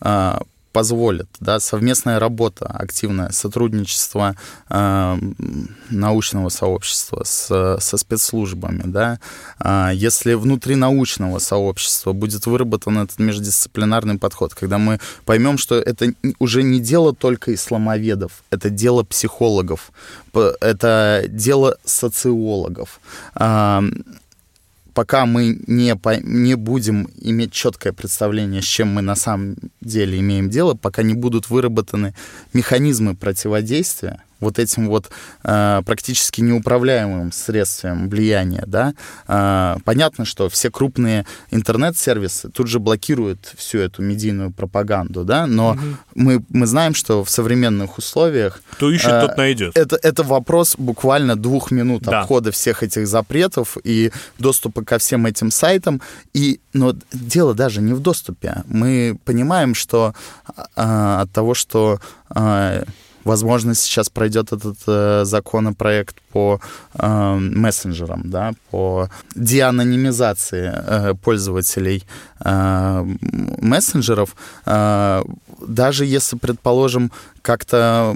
а, 0.00 0.42
позволит, 0.76 1.28
да, 1.40 1.58
совместная 1.58 2.18
работа, 2.18 2.66
активное 2.66 3.30
сотрудничество 3.30 4.36
м, 4.68 5.34
научного 5.88 6.50
сообщества 6.50 7.22
с, 7.24 7.78
со 7.80 7.96
спецслужбами, 7.96 8.82
да, 8.84 9.18
а, 9.58 9.90
если 9.94 10.34
внутри 10.34 10.74
научного 10.76 11.38
сообщества 11.38 12.12
будет 12.12 12.44
выработан 12.44 12.98
этот 12.98 13.18
междисциплинарный 13.18 14.18
подход, 14.18 14.52
когда 14.52 14.76
мы 14.76 15.00
поймем, 15.24 15.56
что 15.56 15.76
это 15.76 16.12
уже 16.38 16.62
не 16.62 16.78
дело 16.78 17.14
только 17.14 17.54
исламоведов, 17.54 18.44
это 18.50 18.68
дело 18.68 19.02
психологов, 19.02 19.90
это 20.34 21.24
дело 21.26 21.78
социологов, 21.86 23.00
а, 23.34 23.82
пока 24.96 25.26
мы 25.26 25.58
не, 25.66 25.94
по- 25.94 26.16
не 26.16 26.54
будем 26.54 27.10
иметь 27.20 27.52
четкое 27.52 27.92
представление, 27.92 28.62
с 28.62 28.64
чем 28.64 28.88
мы 28.88 29.02
на 29.02 29.14
самом 29.14 29.56
деле 29.82 30.18
имеем 30.20 30.48
дело, 30.48 30.72
пока 30.72 31.02
не 31.02 31.12
будут 31.12 31.50
выработаны 31.50 32.14
механизмы 32.54 33.14
противодействия 33.14 34.22
вот 34.40 34.58
этим 34.58 34.88
вот 34.88 35.10
э, 35.44 35.82
практически 35.84 36.40
неуправляемым 36.40 37.32
средством 37.32 38.08
влияния, 38.08 38.64
да, 38.66 38.94
э, 39.28 39.76
понятно, 39.84 40.24
что 40.24 40.48
все 40.48 40.70
крупные 40.70 41.24
интернет-сервисы 41.50 42.48
тут 42.50 42.68
же 42.68 42.78
блокируют 42.78 43.52
всю 43.56 43.78
эту 43.78 44.02
медийную 44.02 44.50
пропаганду, 44.50 45.24
да, 45.24 45.46
но 45.46 45.76
мы, 46.14 46.42
мы 46.50 46.66
знаем, 46.66 46.94
что 46.94 47.24
в 47.24 47.30
современных 47.30 47.98
условиях 47.98 48.60
Кто 48.72 48.90
ищет, 48.90 49.10
э, 49.10 49.20
тот 49.26 49.36
найдет. 49.36 49.76
это, 49.76 49.98
это 50.02 50.22
вопрос 50.22 50.76
буквально 50.76 51.36
двух 51.36 51.70
минут 51.70 52.02
Да. 52.02 52.20
обхода 52.22 52.50
всех 52.52 52.82
этих 52.82 53.06
запретов 53.06 53.76
и 53.84 54.12
доступа 54.38 54.84
ко 54.84 54.98
всем 54.98 55.26
этим 55.26 55.50
сайтам. 55.50 56.00
И, 56.34 56.60
но 56.72 56.94
дело 57.12 57.54
даже 57.54 57.80
не 57.80 57.92
в 57.94 58.00
доступе. 58.00 58.62
Мы 58.66 59.18
понимаем, 59.24 59.74
что 59.74 60.14
а, 60.74 61.22
от 61.22 61.32
того, 61.32 61.54
что 61.54 62.00
а, 62.28 62.84
Возможно, 63.26 63.74
сейчас 63.74 64.08
пройдет 64.08 64.52
этот 64.52 64.76
э, 64.86 65.24
законопроект 65.24 66.16
по 66.30 66.60
э, 66.94 67.34
мессенджерам, 67.34 68.22
да, 68.30 68.52
по 68.70 69.08
деанонимизации 69.34 70.72
э, 70.72 71.14
пользователей 71.14 72.04
э, 72.44 73.04
мессенджеров. 73.60 74.36
Э, 74.64 75.24
даже 75.60 76.04
если, 76.06 76.36
предположим, 76.36 77.10
как-то 77.42 78.14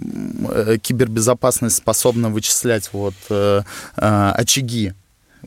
э, 0.48 0.78
кибербезопасность 0.80 1.78
способна 1.78 2.28
вычислять 2.28 2.90
вот 2.92 3.14
э, 3.30 3.62
э, 3.96 4.32
очаги 4.36 4.92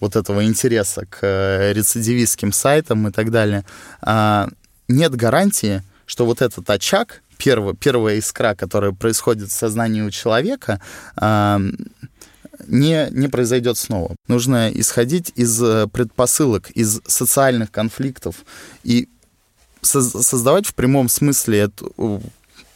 вот 0.02 0.17
этого 0.17 0.43
интереса 0.43 1.06
к 1.06 1.19
э, 1.21 1.71
рецидивистским 1.71 2.52
сайтам 2.52 3.08
и 3.08 3.12
так 3.12 3.32
далее, 3.32 3.63
а, 4.02 4.49
нет 4.89 5.15
гарантии, 5.15 5.84
что 6.06 6.26
вот 6.26 6.41
этот 6.41 6.69
очаг, 6.69 7.23
первая, 7.38 7.74
первая 7.74 8.17
искра, 8.17 8.56
которая 8.56 8.91
происходит 8.91 9.50
в 9.50 9.54
сознании 9.54 10.02
у 10.02 10.12
человека, 10.12 10.82
а, 11.15 11.60
не, 12.67 13.08
не 13.12 13.27
произойдет 13.27 13.77
снова. 13.77 14.15
Нужно 14.27 14.71
исходить 14.73 15.31
из 15.36 15.62
э, 15.62 15.88
предпосылок, 15.88 16.69
из 16.71 17.02
социальных 17.06 17.71
конфликтов 17.71 18.38
и 18.84 19.10
создавать 19.81 20.65
в 20.65 20.73
прямом 20.73 21.10
смысле 21.10 21.60
эту 21.60 22.21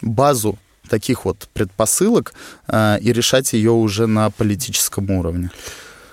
базу 0.01 0.57
таких 0.89 1.25
вот 1.25 1.47
предпосылок 1.53 2.33
э, 2.67 2.97
и 3.01 3.13
решать 3.13 3.53
ее 3.53 3.71
уже 3.71 4.07
на 4.07 4.29
политическом 4.29 5.09
уровне. 5.11 5.51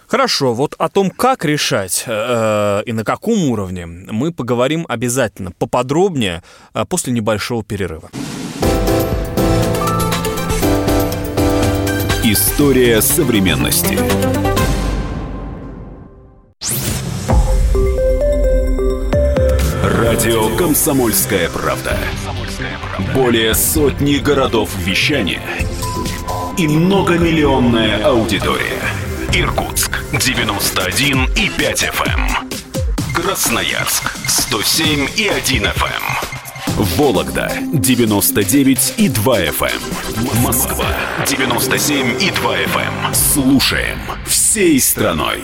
Хорошо, 0.06 0.54
вот 0.54 0.74
о 0.78 0.88
том, 0.88 1.10
как 1.10 1.44
решать 1.44 2.04
э, 2.06 2.82
и 2.84 2.92
на 2.92 3.04
каком 3.04 3.44
уровне, 3.50 3.86
мы 3.86 4.32
поговорим 4.32 4.84
обязательно 4.88 5.50
поподробнее 5.50 6.42
э, 6.74 6.84
после 6.88 7.12
небольшого 7.12 7.64
перерыва. 7.64 8.10
История 12.22 13.02
современности. 13.02 13.98
Радио 19.82 20.56
Комсомольская 20.56 21.48
правда". 21.50 21.96
Более 23.14 23.54
сотни 23.54 24.16
городов 24.16 24.70
вещания 24.78 25.42
и 26.56 26.68
многомиллионная 26.68 28.04
аудитория. 28.04 28.80
Иркутск 29.34 29.83
91 30.18 31.24
и 31.36 31.50
5 31.50 31.82
FM. 31.82 32.06
Эм. 32.06 32.50
Красноярск 33.14 34.16
107 34.28 35.08
и 35.16 35.26
1 35.26 35.64
FM. 35.64 36.02
Вологда 36.96 37.50
99 37.72 38.94
и 38.96 39.08
2 39.08 39.40
FM. 39.40 39.82
Эм. 40.16 40.42
Москва 40.42 40.86
97 41.26 42.22
и 42.22 42.30
2 42.30 42.56
FM. 42.58 43.06
Эм. 43.06 43.14
Слушаем 43.14 43.98
всей 44.24 44.80
страной. 44.80 45.40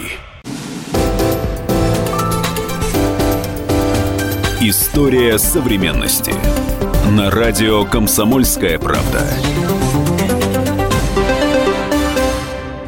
История 4.60 5.38
современности. 5.38 6.34
На 7.10 7.30
радио 7.30 7.84
«Комсомольская 7.86 8.78
правда». 8.78 9.26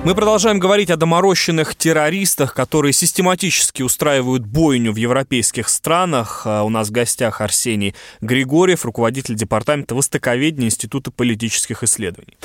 Мы 0.04 0.16
продолжаем 0.16 0.58
говорить 0.58 0.90
о 0.90 0.96
доморощенных 0.96 1.76
террористах, 1.76 2.54
которые 2.54 2.92
систематически 2.92 3.82
устраивают 3.82 4.44
бойню 4.44 4.92
в 4.92 4.96
европейских 4.96 5.68
странах. 5.68 6.42
А 6.44 6.64
у 6.64 6.70
нас 6.70 6.88
в 6.88 6.90
гостях 6.90 7.40
Арсений 7.40 7.94
Григорьев, 8.20 8.84
руководитель 8.84 9.36
департамента 9.36 9.94
востоковедения 9.94 10.66
Института 10.66 11.12
политических 11.12 11.84
исследований. 11.84 12.36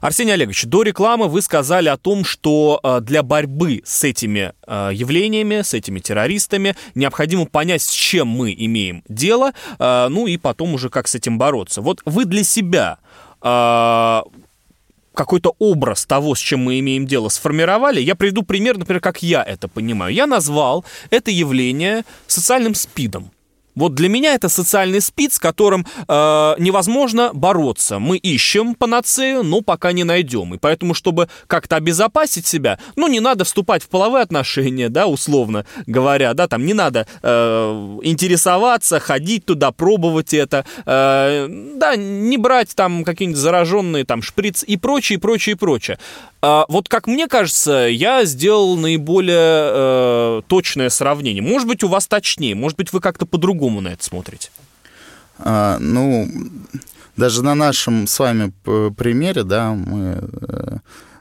Арсений 0.00 0.32
Олегович, 0.32 0.64
до 0.64 0.82
рекламы 0.82 1.28
вы 1.28 1.42
сказали 1.42 1.90
о 1.90 1.98
том, 1.98 2.24
что 2.24 2.80
а, 2.82 3.00
для 3.00 3.22
борьбы 3.22 3.82
с 3.84 4.04
этими 4.04 4.54
а, 4.66 4.88
явлениями, 4.88 5.60
с 5.60 5.74
этими 5.74 6.00
террористами, 6.00 6.76
необходимо 6.94 7.44
понять, 7.44 7.82
с 7.82 7.90
чем 7.90 8.28
мы 8.28 8.54
имеем 8.56 9.04
дело, 9.06 9.52
ну 9.78 10.26
и 10.26 10.38
потом 10.38 10.72
уже 10.72 10.88
как 10.88 11.08
с 11.08 11.14
этим 11.14 11.36
бороться. 11.36 11.82
Вот 11.82 12.00
вы 12.06 12.24
для 12.24 12.42
себя 12.42 12.98
какой-то 15.14 15.54
образ 15.58 16.06
того, 16.06 16.34
с 16.34 16.38
чем 16.38 16.60
мы 16.60 16.78
имеем 16.80 17.06
дело, 17.06 17.28
сформировали. 17.28 18.00
Я 18.00 18.14
приведу 18.14 18.42
пример, 18.42 18.78
например, 18.78 19.00
как 19.00 19.22
я 19.22 19.42
это 19.42 19.68
понимаю. 19.68 20.14
Я 20.14 20.26
назвал 20.26 20.84
это 21.10 21.30
явление 21.30 22.04
социальным 22.26 22.74
спидом. 22.74 23.30
Вот 23.74 23.94
для 23.94 24.08
меня 24.08 24.34
это 24.34 24.48
социальный 24.48 25.00
спид, 25.00 25.32
с 25.32 25.38
которым 25.38 25.86
э, 26.08 26.54
невозможно 26.58 27.30
бороться. 27.32 27.98
Мы 27.98 28.18
ищем 28.18 28.74
панацею, 28.74 29.42
но 29.42 29.60
пока 29.62 29.92
не 29.92 30.04
найдем. 30.04 30.54
И 30.54 30.58
поэтому, 30.58 30.94
чтобы 30.94 31.28
как-то 31.46 31.76
обезопасить 31.76 32.46
себя, 32.46 32.78
ну, 32.96 33.08
не 33.08 33.20
надо 33.20 33.44
вступать 33.44 33.82
в 33.82 33.88
половые 33.88 34.22
отношения, 34.22 34.88
да, 34.88 35.06
условно 35.06 35.64
говоря, 35.86 36.34
да, 36.34 36.48
там 36.48 36.66
не 36.66 36.74
надо 36.74 37.06
э, 37.22 37.98
интересоваться, 38.02 39.00
ходить 39.00 39.46
туда, 39.46 39.72
пробовать 39.72 40.34
это, 40.34 40.64
э, 40.84 41.46
да, 41.76 41.96
не 41.96 42.36
брать 42.36 42.74
там 42.74 43.04
какие-нибудь 43.04 43.40
зараженные 43.40 44.04
там 44.04 44.22
шприц 44.22 44.62
и 44.62 44.76
прочее, 44.76 45.18
прочее, 45.18 45.56
прочее. 45.56 45.98
А, 46.42 46.66
вот 46.68 46.88
как 46.88 47.06
мне 47.06 47.28
кажется, 47.28 47.86
я 47.88 48.24
сделал 48.24 48.76
наиболее 48.76 49.36
э, 49.38 50.42
точное 50.48 50.90
сравнение. 50.90 51.40
Может 51.40 51.68
быть, 51.68 51.84
у 51.84 51.88
вас 51.88 52.08
точнее, 52.08 52.56
может 52.56 52.76
быть, 52.76 52.92
вы 52.92 53.00
как-то 53.00 53.26
по-другому 53.26 53.80
на 53.80 53.88
это 53.88 54.02
смотрите. 54.02 54.50
А, 55.38 55.78
ну, 55.78 56.28
даже 57.16 57.44
на 57.44 57.54
нашем 57.54 58.08
с 58.08 58.18
вами 58.18 58.52
примере, 58.64 59.44
да, 59.44 59.72
мы 59.72 60.18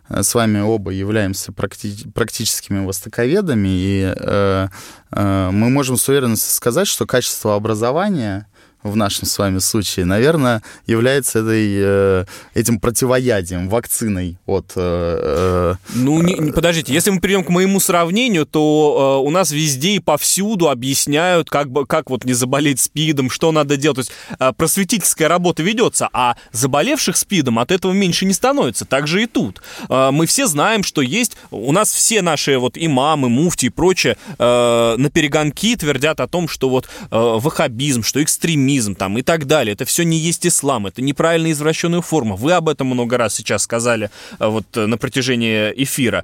э, 0.10 0.24
с 0.24 0.34
вами 0.34 0.60
оба 0.60 0.90
являемся 0.90 1.52
практи- 1.52 2.12
практическими 2.12 2.84
востоковедами, 2.84 3.70
и 3.70 4.14
э, 4.16 4.68
э, 5.12 5.50
мы 5.52 5.70
можем 5.70 5.98
с 5.98 6.10
уверенностью 6.10 6.52
сказать, 6.52 6.88
что 6.88 7.06
качество 7.06 7.54
образования 7.54 8.48
в 8.84 8.96
нашем 8.96 9.28
с 9.28 9.38
вами 9.38 9.60
случае, 9.60 10.06
наверное, 10.06 10.64
является 10.88 11.40
этой, 11.40 11.70
э, 11.76 12.26
этим 12.54 12.80
противоядием, 12.80 13.70
вакциной 13.70 14.38
от... 14.46 14.74
Э, 14.76 15.76
э, 15.96 15.96
ну, 15.96 16.22
не, 16.22 16.34
не, 16.34 16.52
подождите, 16.52 16.94
если 16.94 17.12
мы 17.12 17.20
перейдем 17.20 17.44
к 17.44 17.50
моему 17.50 17.80
сравнению, 17.80 18.46
то 18.46 19.22
у 19.24 19.30
нас 19.30 19.52
везде 19.52 19.92
и 19.92 20.00
повсюду 20.00 20.70
объясняют, 20.70 21.50
как, 21.50 21.70
бы, 21.72 21.86
как 21.86 22.10
вот 22.10 22.26
не 22.26 22.34
заболеть 22.34 22.80
СПИДом, 22.80 23.30
что 23.30 23.52
надо 23.52 23.78
делать. 23.78 23.92
То 23.92 24.00
есть 24.40 24.56
просветительская 24.58 25.28
работа 25.28 25.64
ведется, 25.64 26.10
а 26.14 26.36
заболевших 26.52 27.18
СПИДом 27.18 27.60
от 27.60 27.72
этого 27.72 27.92
меньше 27.92 28.26
не 28.26 28.34
становится. 28.34 28.86
Так 28.86 29.08
же 29.08 29.24
и 29.24 29.26
тут. 29.26 29.62
Мы 29.90 30.26
все 30.26 30.48
знаем, 30.48 30.84
что 30.84 31.02
есть... 31.02 31.38
У 31.52 31.72
нас 31.72 31.92
все 31.92 32.22
наши 32.22 32.58
вот 32.58 32.78
имамы, 32.78 33.30
муфти 33.30 33.66
и 33.68 33.70
прочее 33.70 34.18
на 34.38 35.10
перегонки 35.14 35.76
твердят 35.76 36.20
о 36.20 36.28
том, 36.28 36.48
что 36.48 36.70
вот 36.70 36.90
ваххабизм, 37.10 38.04
что 38.04 38.24
экстремизм, 38.24 38.71
экстремизм 38.72 38.96
там 38.96 39.18
и 39.18 39.22
так 39.22 39.46
далее. 39.46 39.74
Это 39.74 39.86
все 39.86 40.04
не 40.04 40.18
есть 40.18 40.46
ислам, 40.46 40.88
это 40.88 41.02
неправильно 41.02 41.52
извращенная 41.52 42.02
форма. 42.02 42.36
Вы 42.36 42.54
об 42.54 42.70
этом 42.70 42.88
много 42.88 43.18
раз 43.18 43.36
сейчас 43.36 43.64
сказали 43.64 44.10
э, 44.40 44.48
вот 44.48 44.66
э, 44.78 44.86
на 44.88 44.98
протяжении 44.98 45.72
эфира. 45.84 46.24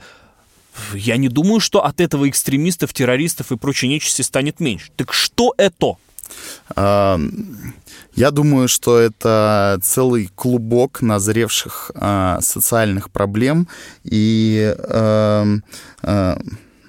Я 0.93 1.17
не 1.17 1.29
думаю, 1.29 1.59
что 1.59 1.79
от 1.79 1.99
этого 2.01 2.27
экстремистов, 2.27 2.93
террористов 2.93 3.51
и 3.51 3.57
прочей 3.57 3.87
нечисти 3.87 4.21
станет 4.21 4.59
меньше. 4.59 4.91
Так 4.95 5.13
что 5.13 5.53
это? 5.57 5.95
Я 6.75 8.31
думаю, 8.31 8.67
что 8.67 8.99
это 8.99 9.79
целый 9.81 10.29
клубок 10.35 11.01
назревших 11.01 11.91
а, 11.95 12.39
социальных 12.41 13.09
проблем 13.09 13.67
и 14.03 14.75
э, 14.77 15.57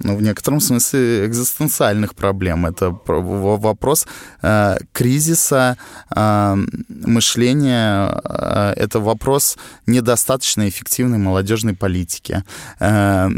ну, 0.01 0.17
в 0.17 0.23
некотором 0.23 0.61
смысле 0.61 1.27
экзистенциальных 1.27 2.15
проблем. 2.15 2.67
Это 2.67 2.91
вопрос 3.07 4.07
э, 4.43 4.77
кризиса 4.93 5.77
э, 6.15 6.57
мышления, 6.89 8.21
э, 8.25 8.75
это 8.77 9.01
вопрос 9.01 9.57
недостаточно 9.87 10.69
эффективной 10.69 11.19
молодежной 11.19 11.75
политики. 11.75 12.45
Э, 12.81 13.29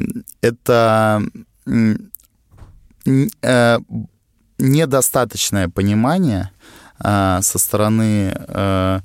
это 0.42 1.22
э, 3.42 3.78
недостаточное 4.58 5.68
понимание 5.68 6.50
э, 7.02 7.40
со 7.42 7.58
стороны 7.58 8.34
э, 8.36 9.00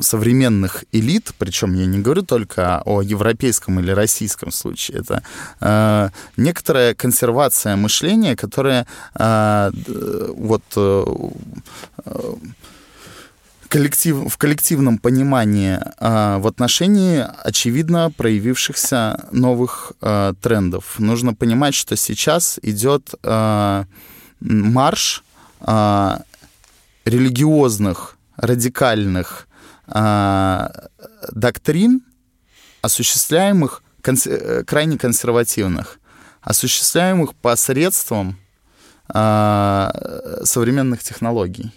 современных 0.00 0.84
элит, 0.92 1.32
причем 1.38 1.74
я 1.74 1.86
не 1.86 1.98
говорю 1.98 2.22
только 2.22 2.82
о 2.84 3.02
европейском 3.02 3.80
или 3.80 3.90
российском 3.90 4.50
случае, 4.52 5.00
это 5.00 5.22
э, 5.60 6.10
некоторая 6.36 6.94
консервация 6.94 7.76
мышления, 7.76 8.36
которая 8.36 8.86
э, 9.14 9.70
вот 10.36 10.62
э, 10.76 11.04
коллектив, 13.68 14.16
в 14.28 14.36
коллективном 14.36 14.98
понимании 14.98 15.78
э, 15.78 16.38
в 16.38 16.46
отношении 16.46 17.24
очевидно 17.42 18.12
проявившихся 18.16 19.26
новых 19.32 19.92
э, 20.00 20.34
трендов. 20.40 20.98
Нужно 20.98 21.34
понимать, 21.34 21.74
что 21.74 21.96
сейчас 21.96 22.60
идет 22.62 23.14
э, 23.24 23.84
марш 24.40 25.24
э, 25.60 26.18
религиозных 27.04 28.13
радикальных 28.36 29.48
э, 29.86 30.68
доктрин, 31.32 32.02
осуществляемых 32.82 33.82
конс 34.02 34.26
э, 34.26 34.64
крайне 34.64 34.98
консервативных, 34.98 35.98
осуществляемых 36.42 37.34
посредством 37.34 38.38
э, 39.12 39.90
современных 40.44 41.02
технологий. 41.02 41.72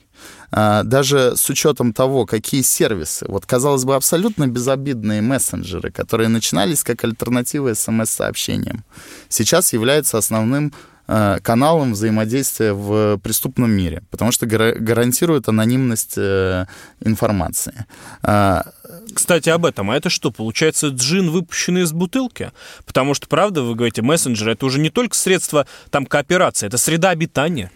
Даже 0.49 1.35
с 1.35 1.49
учетом 1.49 1.91
того, 1.91 2.25
какие 2.25 2.61
сервисы, 2.61 3.25
вот 3.27 3.45
казалось 3.45 3.83
бы, 3.83 3.95
абсолютно 3.95 4.47
безобидные 4.47 5.21
мессенджеры, 5.21 5.91
которые 5.91 6.29
начинались 6.29 6.85
как 6.85 7.03
альтернатива 7.03 7.73
смс-сообщениям, 7.73 8.85
сейчас 9.27 9.73
являются 9.73 10.17
основным 10.17 10.73
каналом 11.07 11.93
взаимодействия 11.93 12.73
в 12.73 13.17
преступном 13.19 13.71
мире, 13.71 14.03
потому 14.11 14.31
что 14.31 14.45
гарантирует 14.45 15.47
анонимность 15.47 16.15
э, 16.17 16.65
информации. 16.99 17.85
А, 18.23 18.65
Кстати, 19.13 19.49
об 19.49 19.65
этом. 19.65 19.89
А 19.89 19.95
это 19.95 20.09
что, 20.09 20.31
получается, 20.31 20.89
джин, 20.89 21.31
выпущенный 21.31 21.83
из 21.83 21.93
бутылки? 21.93 22.51
Потому 22.85 23.13
что, 23.13 23.27
правда, 23.27 23.61
вы 23.61 23.75
говорите, 23.75 24.01
мессенджер— 24.01 24.49
это 24.49 24.65
уже 24.65 24.79
не 24.79 24.89
только 24.89 25.15
средство 25.15 25.65
там 25.91 26.05
кооперации, 26.05 26.67
это 26.67 26.77
среда 26.77 27.09
обитания 27.09 27.71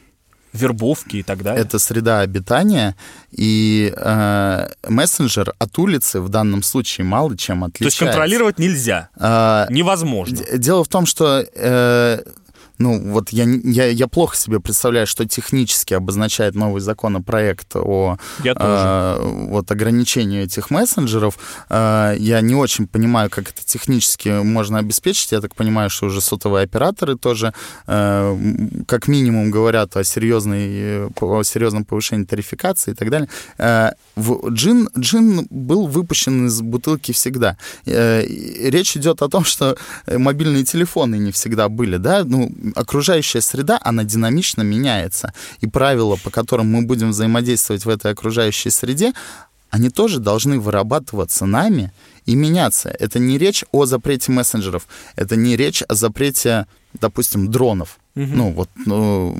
вербовки 0.53 1.17
и 1.17 1.23
так 1.23 1.43
далее. 1.43 1.63
Это 1.63 1.79
среда 1.79 2.19
обитания, 2.19 2.95
и 3.31 3.93
э, 3.95 4.67
мессенджер 4.87 5.53
от 5.57 5.79
улицы 5.79 6.19
в 6.19 6.29
данном 6.29 6.63
случае 6.63 7.05
мало 7.05 7.37
чем 7.37 7.63
отличается. 7.63 7.99
То 7.99 8.05
есть 8.05 8.13
контролировать 8.13 8.59
нельзя, 8.59 9.09
э, 9.17 9.67
невозможно. 9.69 10.37
Дело 10.57 10.83
в 10.83 10.89
том, 10.89 11.05
что 11.05 11.45
э, 11.53 12.21
ну, 12.81 12.99
вот 13.11 13.29
я, 13.29 13.45
я, 13.45 13.85
я 13.85 14.07
плохо 14.07 14.35
себе 14.35 14.59
представляю, 14.59 15.05
что 15.05 15.25
технически 15.25 15.93
обозначает 15.93 16.55
новый 16.55 16.81
законопроект 16.81 17.75
о 17.75 18.17
э, 18.43 19.17
вот, 19.49 19.71
ограничении 19.71 20.43
этих 20.43 20.71
мессенджеров. 20.71 21.37
Э, 21.69 22.15
я 22.17 22.41
не 22.41 22.55
очень 22.55 22.87
понимаю, 22.87 23.29
как 23.29 23.49
это 23.49 23.63
технически 23.63 24.29
можно 24.43 24.79
обеспечить. 24.79 25.31
Я 25.31 25.41
так 25.41 25.55
понимаю, 25.55 25.89
что 25.89 26.07
уже 26.07 26.21
сотовые 26.21 26.63
операторы 26.63 27.17
тоже 27.17 27.53
э, 27.87 28.37
как 28.87 29.07
минимум 29.07 29.51
говорят 29.51 29.95
о, 29.95 30.03
серьезной, 30.03 31.07
о 31.21 31.43
серьезном 31.43 31.85
повышении 31.85 32.25
тарификации 32.25 32.91
и 32.91 32.95
так 32.95 33.09
далее. 33.09 33.29
Э, 33.59 33.91
в, 34.15 34.49
джин, 34.49 34.89
джин 34.97 35.47
был 35.49 35.87
выпущен 35.87 36.47
из 36.47 36.61
бутылки 36.61 37.11
всегда. 37.11 37.57
Э, 37.85 38.25
речь 38.25 38.97
идет 38.97 39.21
о 39.21 39.29
том, 39.29 39.45
что 39.45 39.77
мобильные 40.07 40.63
телефоны 40.63 41.17
не 41.17 41.31
всегда 41.31 41.69
были, 41.69 41.97
да, 41.97 42.23
ну, 42.23 42.51
окружающая 42.75 43.41
среда, 43.41 43.79
она 43.81 44.03
динамично 44.03 44.61
меняется. 44.61 45.33
И 45.59 45.67
правила, 45.67 46.17
по 46.23 46.29
которым 46.29 46.71
мы 46.71 46.83
будем 46.83 47.11
взаимодействовать 47.11 47.85
в 47.85 47.89
этой 47.89 48.11
окружающей 48.11 48.69
среде, 48.69 49.13
они 49.71 49.89
тоже 49.89 50.19
должны 50.19 50.59
вырабатываться 50.59 51.45
нами 51.45 51.91
и 52.25 52.35
меняться. 52.35 52.89
Это 52.89 53.19
не 53.19 53.37
речь 53.37 53.63
о 53.71 53.85
запрете 53.85 54.31
мессенджеров, 54.31 54.85
это 55.15 55.35
не 55.35 55.55
речь 55.55 55.81
о 55.87 55.95
запрете, 55.95 56.67
допустим, 56.93 57.49
дронов. 57.49 57.97
Угу. 58.15 58.25
Ну, 58.25 58.51
вот 58.51 58.69
ну, 58.85 59.37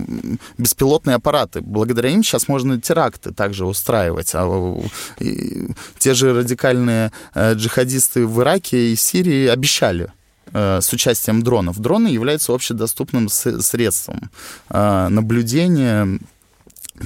беспилотные 0.58 1.16
аппараты. 1.16 1.60
Благодаря 1.60 2.10
им 2.10 2.24
сейчас 2.24 2.48
можно 2.48 2.80
теракты 2.80 3.34
также 3.34 3.66
устраивать. 3.66 4.32
А 4.34 4.80
и, 5.20 5.68
те 5.98 6.14
же 6.14 6.34
радикальные 6.34 7.12
э, 7.36 7.54
джихадисты 7.56 8.26
в 8.26 8.42
Ираке 8.42 8.94
и 8.94 8.96
Сирии 8.96 9.48
обещали 9.48 10.14
с 10.54 10.93
участием 10.93 11.43
дронов. 11.43 11.80
Дроны 11.80 12.08
являются 12.08 12.54
общедоступным 12.54 13.30
средством 13.30 14.30
э, 14.70 15.08
наблюдения, 15.10 16.20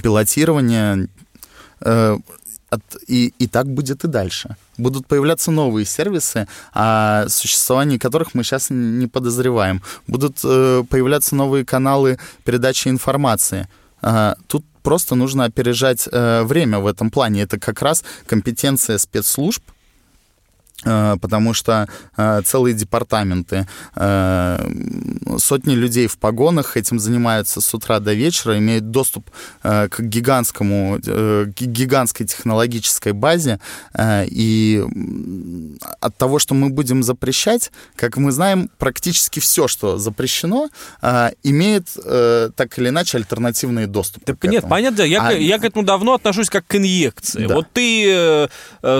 пилотирования, 0.02 1.08
э, 1.80 2.18
и, 3.06 3.32
и 3.38 3.46
так 3.46 3.66
будет 3.66 4.04
и 4.04 4.08
дальше. 4.08 4.56
Будут 4.76 5.06
появляться 5.06 5.50
новые 5.50 5.86
сервисы, 5.86 6.48
о 6.74 7.28
существовании 7.28 7.96
которых 7.96 8.34
мы 8.34 8.42
сейчас 8.42 8.66
не 8.70 9.06
подозреваем. 9.06 9.82
Будут 10.08 10.40
появляться 10.40 11.36
новые 11.36 11.64
каналы 11.64 12.18
передачи 12.44 12.88
информации. 12.88 13.68
Тут 14.48 14.64
просто 14.82 15.14
нужно 15.14 15.44
опережать 15.44 16.08
время 16.12 16.80
в 16.80 16.86
этом 16.86 17.10
плане. 17.10 17.42
Это 17.42 17.58
как 17.58 17.80
раз 17.82 18.04
компетенция 18.26 18.98
спецслужб, 18.98 19.62
Э, 19.66 19.75
потому 20.82 21.54
что 21.54 21.88
э, 22.16 22.42
целые 22.44 22.74
департаменты, 22.74 23.66
э, 23.94 24.68
сотни 25.38 25.74
людей 25.74 26.06
в 26.06 26.18
погонах 26.18 26.76
этим 26.76 26.98
занимаются 26.98 27.60
с 27.60 27.74
утра 27.74 27.98
до 27.98 28.12
вечера, 28.12 28.58
имеют 28.58 28.90
доступ 28.90 29.30
к 29.62 29.98
гигантскому, 29.98 30.98
к 31.00 31.60
гигантской 31.60 32.26
технологической 32.26 33.12
базе, 33.12 33.60
и 33.98 34.84
от 36.00 36.16
того, 36.16 36.38
что 36.38 36.54
мы 36.54 36.70
будем 36.70 37.02
запрещать, 37.02 37.70
как 37.96 38.16
мы 38.16 38.32
знаем, 38.32 38.70
практически 38.78 39.40
все, 39.40 39.68
что 39.68 39.98
запрещено, 39.98 40.68
имеет 41.42 41.88
так 42.56 42.78
или 42.78 42.88
иначе 42.88 43.18
альтернативный 43.18 43.86
доступ. 43.86 44.24
Так 44.24 44.42
нет, 44.44 44.54
этому. 44.56 44.70
понятно, 44.70 45.02
я, 45.02 45.28
а... 45.28 45.32
я 45.32 45.58
к 45.58 45.64
этому 45.64 45.84
давно 45.84 46.14
отношусь 46.14 46.50
как 46.50 46.66
к 46.66 46.76
инъекции. 46.76 47.46
Да. 47.46 47.54
Вот 47.56 47.66
ты, 47.72 48.48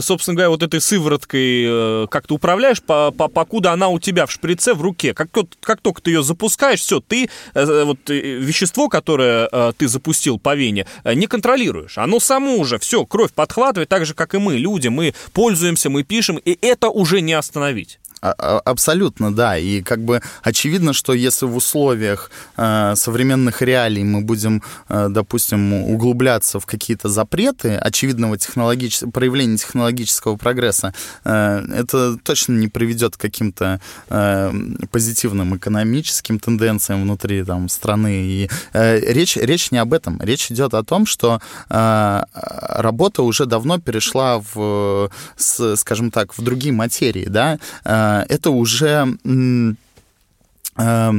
собственно 0.00 0.34
говоря, 0.34 0.50
вот 0.50 0.62
этой 0.62 0.80
сывороткой 0.80 1.65
Э, 1.68 2.06
как 2.10 2.26
ты 2.26 2.34
управляешь, 2.34 2.82
по, 2.82 3.10
по, 3.10 3.28
покуда 3.28 3.72
она 3.72 3.88
у 3.88 3.98
тебя 3.98 4.26
в 4.26 4.32
шприце 4.32 4.74
в 4.74 4.82
руке. 4.82 5.14
Как, 5.14 5.28
как 5.60 5.80
только 5.80 6.02
ты 6.02 6.10
ее 6.10 6.22
запускаешь, 6.22 6.80
все, 6.80 7.00
ты 7.00 7.28
э, 7.54 7.84
вот 7.84 7.98
э, 8.10 8.38
вещество, 8.38 8.88
которое 8.88 9.48
ты 9.72 9.88
запустил 9.88 10.38
по 10.38 10.54
вене, 10.54 10.86
не 11.04 11.26
контролируешь. 11.26 11.98
Оно 11.98 12.20
само 12.20 12.56
уже, 12.56 12.78
все, 12.78 13.04
кровь 13.04 13.32
подхватывает, 13.32 13.88
так 13.88 14.06
же, 14.06 14.14
как 14.14 14.34
и 14.34 14.38
мы, 14.38 14.56
люди. 14.56 14.88
Мы 14.88 15.14
пользуемся, 15.32 15.90
мы 15.90 16.02
пишем, 16.02 16.36
и 16.36 16.58
это 16.60 16.88
уже 16.88 17.20
не 17.20 17.32
остановить. 17.32 17.98
А, 18.22 18.34
а, 18.38 18.58
абсолютно, 18.64 19.34
да. 19.34 19.58
И 19.58 19.82
как 19.82 20.00
бы 20.02 20.22
очевидно, 20.42 20.92
что 20.92 21.12
если 21.12 21.46
в 21.46 21.56
условиях 21.56 22.30
э, 22.56 22.94
современных 22.96 23.62
реалий 23.62 24.04
мы 24.04 24.22
будем, 24.22 24.62
э, 24.88 25.08
допустим, 25.10 25.72
углубляться 25.74 26.58
в 26.58 26.66
какие-то 26.66 27.08
запреты 27.08 27.76
очевидного 27.76 28.38
технологич... 28.38 29.00
проявления 29.12 29.58
технологического 29.58 30.36
прогресса, 30.36 30.94
э, 31.24 31.62
это 31.74 32.16
точно 32.16 32.54
не 32.54 32.68
приведет 32.68 33.16
к 33.16 33.20
каким-то 33.20 33.80
э, 34.08 34.52
позитивным 34.90 35.56
экономическим 35.56 36.38
тенденциям 36.38 37.02
внутри 37.02 37.44
там, 37.44 37.68
страны. 37.68 38.24
И 38.24 38.50
э, 38.72 39.12
речь, 39.12 39.36
речь 39.36 39.70
не 39.70 39.78
об 39.78 39.92
этом. 39.92 40.20
Речь 40.22 40.50
идет 40.50 40.72
о 40.74 40.82
том, 40.82 41.04
что 41.04 41.40
э, 41.68 42.22
работа 42.32 43.22
уже 43.22 43.44
давно 43.44 43.78
перешла 43.78 44.42
в, 44.54 45.10
с, 45.36 45.76
скажем 45.76 46.10
так, 46.10 46.36
в 46.36 46.42
другие 46.42 46.72
материи, 46.72 47.26
да, 47.28 47.58
э, 47.84 48.05
это 48.28 48.50
уже 48.50 49.06
э, 50.76 51.12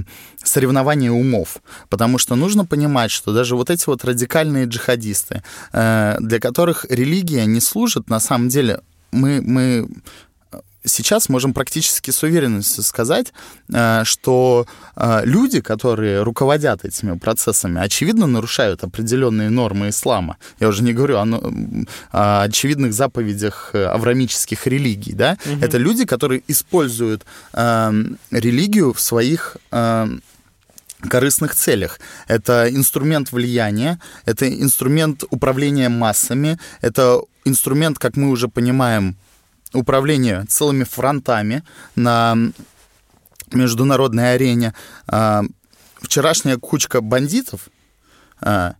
соревнование 0.43 1.11
умов, 1.11 1.57
потому 1.89 2.17
что 2.17 2.35
нужно 2.35 2.65
понимать, 2.65 3.11
что 3.11 3.33
даже 3.33 3.55
вот 3.55 3.69
эти 3.69 3.85
вот 3.87 4.05
радикальные 4.05 4.65
джихадисты, 4.65 5.43
э, 5.73 6.17
для 6.19 6.39
которых 6.39 6.85
религия 6.89 7.45
не 7.45 7.59
служит, 7.61 8.09
на 8.09 8.19
самом 8.19 8.49
деле 8.49 8.81
мы, 9.11 9.41
мы 9.41 9.87
сейчас 10.87 11.29
можем 11.29 11.53
практически 11.53 12.11
с 12.11 12.23
уверенностью 12.23 12.83
сказать, 12.83 13.33
э, 13.73 14.03
что 14.03 14.65
э, 14.95 15.21
люди, 15.25 15.61
которые 15.61 16.23
руководят 16.23 16.85
этими 16.85 17.17
процессами, 17.17 17.79
очевидно 17.79 18.27
нарушают 18.27 18.83
определенные 18.83 19.49
нормы 19.49 19.89
ислама. 19.89 20.37
Я 20.59 20.67
уже 20.67 20.83
не 20.83 20.93
говорю 20.93 21.17
о, 21.17 21.25
о 22.11 22.41
очевидных 22.43 22.93
заповедях 22.93 23.71
э, 23.73 23.85
аврамических 23.85 24.67
религий. 24.67 25.13
Да? 25.13 25.37
Угу. 25.45 25.63
Это 25.63 25.77
люди, 25.77 26.05
которые 26.05 26.43
используют 26.47 27.25
религию 28.31 28.93
в 28.93 28.99
своих 28.99 29.57
корыстных 31.09 31.55
целях. 31.55 31.99
Это 32.27 32.67
инструмент 32.69 33.31
влияния, 33.31 33.99
это 34.25 34.47
инструмент 34.47 35.23
управления 35.29 35.89
массами, 35.89 36.57
это 36.81 37.21
инструмент, 37.45 37.99
как 37.99 38.17
мы 38.17 38.29
уже 38.29 38.47
понимаем, 38.47 39.15
управление 39.73 40.45
целыми 40.47 40.83
фронтами 40.83 41.63
на 41.95 42.35
международной 43.51 44.33
арене. 44.33 44.73
А, 45.07 45.43
вчерашняя 46.01 46.57
кучка 46.57 47.01
бандитов, 47.01 47.69
а, 48.41 48.75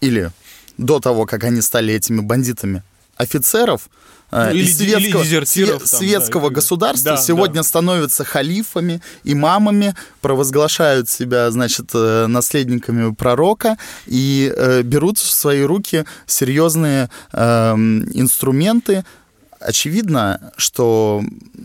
или 0.00 0.30
до 0.76 1.00
того, 1.00 1.26
как 1.26 1.44
они 1.44 1.60
стали 1.60 1.94
этими 1.94 2.20
бандитами, 2.20 2.82
офицеров 3.16 3.88
а, 4.30 4.50
или, 4.52 4.64
из 4.64 4.76
светского, 4.76 5.24
там, 5.24 5.86
светского 5.86 6.48
да, 6.50 6.54
государства 6.54 7.12
да, 7.12 7.16
сегодня 7.16 7.56
да. 7.56 7.62
становятся 7.62 8.24
халифами, 8.24 9.00
имамами, 9.24 9.94
провозглашают 10.20 11.08
себя, 11.08 11.50
значит, 11.50 11.90
э, 11.94 12.26
наследниками 12.26 13.14
пророка 13.14 13.78
и 14.06 14.52
э, 14.54 14.82
берут 14.82 15.18
в 15.18 15.30
свои 15.30 15.62
руки 15.62 16.04
серьезные 16.26 17.08
э, 17.32 17.74
инструменты, 17.74 19.04
очевидно, 19.60 20.52
что 20.56 21.22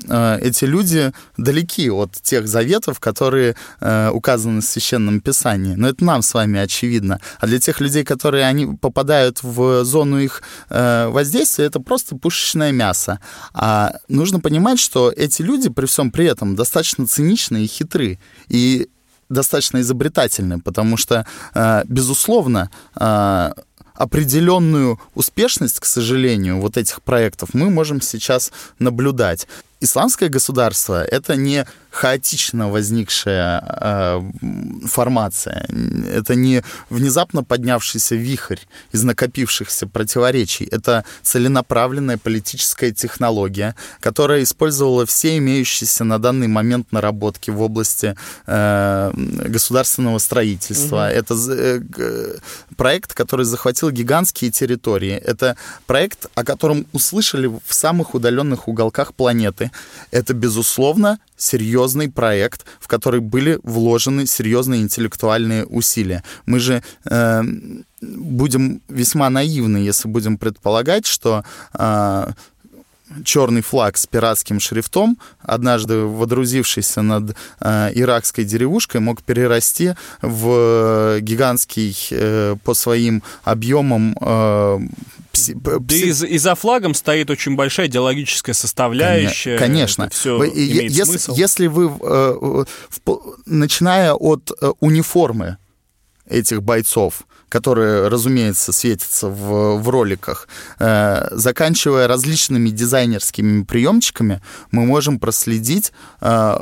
э, 0.07 0.39
эти 0.41 0.65
люди 0.65 1.11
далеки 1.37 1.89
от 1.89 2.11
тех 2.21 2.47
заветов, 2.47 2.99
которые 2.99 3.55
э, 3.79 4.09
указаны 4.09 4.61
в 4.61 4.65
Священном 4.65 5.21
Писании. 5.21 5.75
Но 5.75 5.89
это 5.89 6.03
нам 6.03 6.21
с 6.21 6.33
вами 6.33 6.59
очевидно. 6.59 7.19
А 7.39 7.47
для 7.47 7.59
тех 7.59 7.81
людей, 7.81 8.03
которые 8.03 8.45
они 8.45 8.77
попадают 8.77 9.43
в 9.43 9.83
зону 9.83 10.19
их 10.19 10.41
э, 10.69 11.07
воздействия, 11.07 11.65
это 11.65 11.79
просто 11.79 12.15
пушечное 12.15 12.71
мясо. 12.71 13.19
А 13.53 13.95
нужно 14.07 14.39
понимать, 14.39 14.79
что 14.79 15.11
эти 15.11 15.41
люди 15.41 15.69
при 15.69 15.85
всем 15.85 16.11
при 16.11 16.25
этом 16.25 16.55
достаточно 16.55 17.05
циничны 17.05 17.63
и 17.63 17.67
хитры. 17.67 18.19
И 18.49 18.89
достаточно 19.29 19.81
изобретательны, 19.81 20.59
потому 20.59 20.97
что, 20.97 21.25
э, 21.55 21.83
безусловно, 21.87 22.69
э, 22.95 23.51
определенную 23.93 24.99
успешность, 25.15 25.79
к 25.79 25.85
сожалению, 25.85 26.59
вот 26.59 26.77
этих 26.77 27.01
проектов 27.01 27.49
мы 27.53 27.69
можем 27.69 28.01
сейчас 28.01 28.51
наблюдать. 28.79 29.47
Исламское 29.83 30.29
государство— 30.29 31.03
это 31.11 31.35
не 31.35 31.65
хаотично 31.93 32.69
возникшая 32.69 33.61
э, 33.61 34.21
формация. 34.87 35.67
Это 36.11 36.33
не 36.33 36.63
внезапно 36.89 37.43
поднявшийся 37.43 38.15
вихрь 38.15 38.61
из 38.91 39.03
накопившихся 39.03 39.85
противоречий. 39.85 40.65
Это 40.65 41.05
целенаправленная 41.21 42.17
политическая 42.17 42.91
технология, 42.91 43.75
которая 43.99 44.41
использовала 44.41 45.05
все 45.05 45.37
имеющиеся 45.37 46.03
на 46.03 46.17
данный 46.17 46.47
момент 46.47 46.91
наработки 46.91 47.51
в 47.51 47.61
области 47.61 48.15
э, 48.47 49.11
государственного 49.13 50.17
строительства. 50.17 51.09
Угу. 51.09 51.15
Это 51.15 51.35
э, 51.35 52.37
проект, 52.75 53.13
который 53.13 53.45
захватил 53.45 53.91
гигантские 53.91 54.49
территории. 54.49 55.13
Это 55.13 55.57
проект, 55.85 56.25
о 56.33 56.43
котором 56.43 56.87
услышали 56.91 57.45
в 57.47 57.73
самых 57.73 58.15
удаленных 58.15 58.67
уголках 58.67 59.13
планеты. 59.13 59.69
Это, 60.11 60.33
безусловно, 60.33 61.19
серьезный 61.37 62.09
проект, 62.09 62.65
в 62.79 62.87
который 62.87 63.19
были 63.19 63.59
вложены 63.63 64.25
серьезные 64.25 64.81
интеллектуальные 64.81 65.65
усилия. 65.65 66.23
Мы 66.45 66.59
же 66.59 66.83
э, 67.09 67.43
будем 68.01 68.81
весьма 68.89 69.29
наивны, 69.29 69.77
если 69.77 70.07
будем 70.07 70.37
предполагать, 70.37 71.05
что 71.05 71.43
э, 71.73 72.27
черный 73.23 73.61
флаг 73.61 73.97
с 73.97 74.05
пиратским 74.05 74.59
шрифтом, 74.59 75.17
однажды 75.41 75.99
водрузившийся 75.99 77.01
над 77.01 77.35
э, 77.59 77.91
иракской 77.93 78.43
деревушкой, 78.43 79.01
мог 79.01 79.23
перерасти 79.23 79.95
в 80.21 81.19
гигантский 81.19 81.95
э, 82.11 82.55
по 82.63 82.73
своим 82.73 83.23
объемам 83.43 84.15
э, 84.19 84.79
да 85.55 85.95
и, 85.95 86.09
и 86.09 86.37
за 86.37 86.55
флагом 86.55 86.93
стоит 86.93 87.29
очень 87.29 87.55
большая 87.55 87.87
идеологическая 87.87 88.53
составляющая. 88.53 89.57
Конечно. 89.57 90.09
все 90.09 90.37
вы, 90.37 90.51
если, 90.53 91.17
смысл. 91.17 91.33
если 91.35 91.67
вы, 91.67 91.91
э, 92.01 92.65
начиная 93.45 94.13
от 94.13 94.51
э, 94.61 94.71
униформы 94.79 95.57
этих 96.27 96.61
бойцов, 96.61 97.23
которые, 97.53 98.07
разумеется, 98.07 98.73
светятся 98.73 99.27
в, 99.27 99.77
в 99.77 99.89
роликах, 99.89 100.47
э, 100.79 101.27
заканчивая 101.29 102.07
различными 102.07 102.69
дизайнерскими 102.69 103.63
приемчиками, 103.63 104.41
мы 104.71 104.85
можем 104.87 105.19
проследить 105.19 105.91
э, 106.21 106.57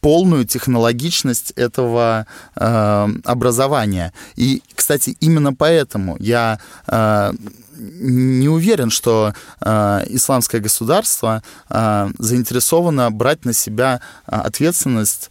полную 0.00 0.46
технологичность 0.46 1.50
этого 1.56 2.26
э, 2.56 3.08
образования. 3.24 4.14
И, 4.36 4.62
кстати, 4.74 5.14
именно 5.20 5.52
поэтому 5.52 6.16
я 6.18 6.58
э, 6.86 7.32
не 7.76 8.48
уверен, 8.48 8.88
что 8.88 9.34
э, 9.60 10.04
исламское 10.08 10.62
государство 10.62 11.42
э, 11.68 12.08
заинтересовано 12.18 13.10
брать 13.10 13.44
на 13.44 13.52
себя 13.52 14.00
э, 14.26 14.36
ответственность 14.36 15.30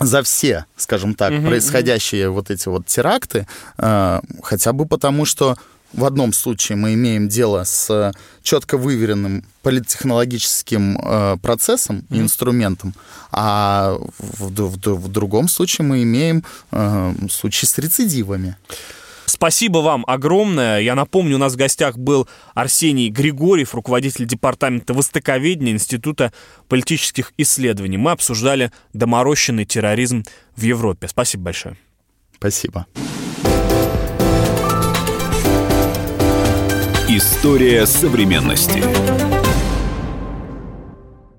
за 0.00 0.22
все, 0.22 0.64
скажем 0.76 1.14
так, 1.14 1.32
угу, 1.32 1.46
происходящие 1.46 2.28
угу. 2.28 2.36
вот 2.36 2.50
эти 2.50 2.68
вот 2.68 2.86
теракты, 2.86 3.46
э, 3.78 4.20
хотя 4.42 4.72
бы 4.72 4.86
потому, 4.86 5.24
что 5.24 5.56
в 5.92 6.04
одном 6.04 6.32
случае 6.32 6.76
мы 6.76 6.94
имеем 6.94 7.28
дело 7.28 7.64
с 7.64 8.12
четко 8.42 8.78
выверенным 8.78 9.44
политтехнологическим 9.62 10.98
э, 10.98 11.36
процессом 11.42 12.04
и 12.10 12.14
mm-hmm. 12.14 12.20
инструментом, 12.20 12.94
а 13.32 13.98
в, 14.18 14.50
в, 14.50 14.76
в 14.76 15.08
другом 15.08 15.48
случае 15.48 15.86
мы 15.86 16.02
имеем 16.02 16.44
э, 16.70 17.14
случай 17.28 17.66
с 17.66 17.76
рецидивами. 17.78 18.56
Спасибо 19.30 19.78
вам 19.78 20.04
огромное. 20.08 20.80
Я 20.80 20.96
напомню, 20.96 21.36
у 21.36 21.38
нас 21.38 21.52
в 21.52 21.56
гостях 21.56 21.96
был 21.96 22.28
Арсений 22.54 23.10
Григорьев, 23.10 23.76
руководитель 23.76 24.26
департамента 24.26 24.92
востоковедения 24.92 25.72
Института 25.72 26.32
политических 26.68 27.32
исследований. 27.38 27.96
Мы 27.96 28.10
обсуждали 28.10 28.72
доморощенный 28.92 29.64
терроризм 29.64 30.24
в 30.56 30.62
Европе. 30.62 31.06
Спасибо 31.06 31.44
большое. 31.44 31.76
Спасибо. 32.36 32.86
История 37.08 37.86
современности. 37.86 39.39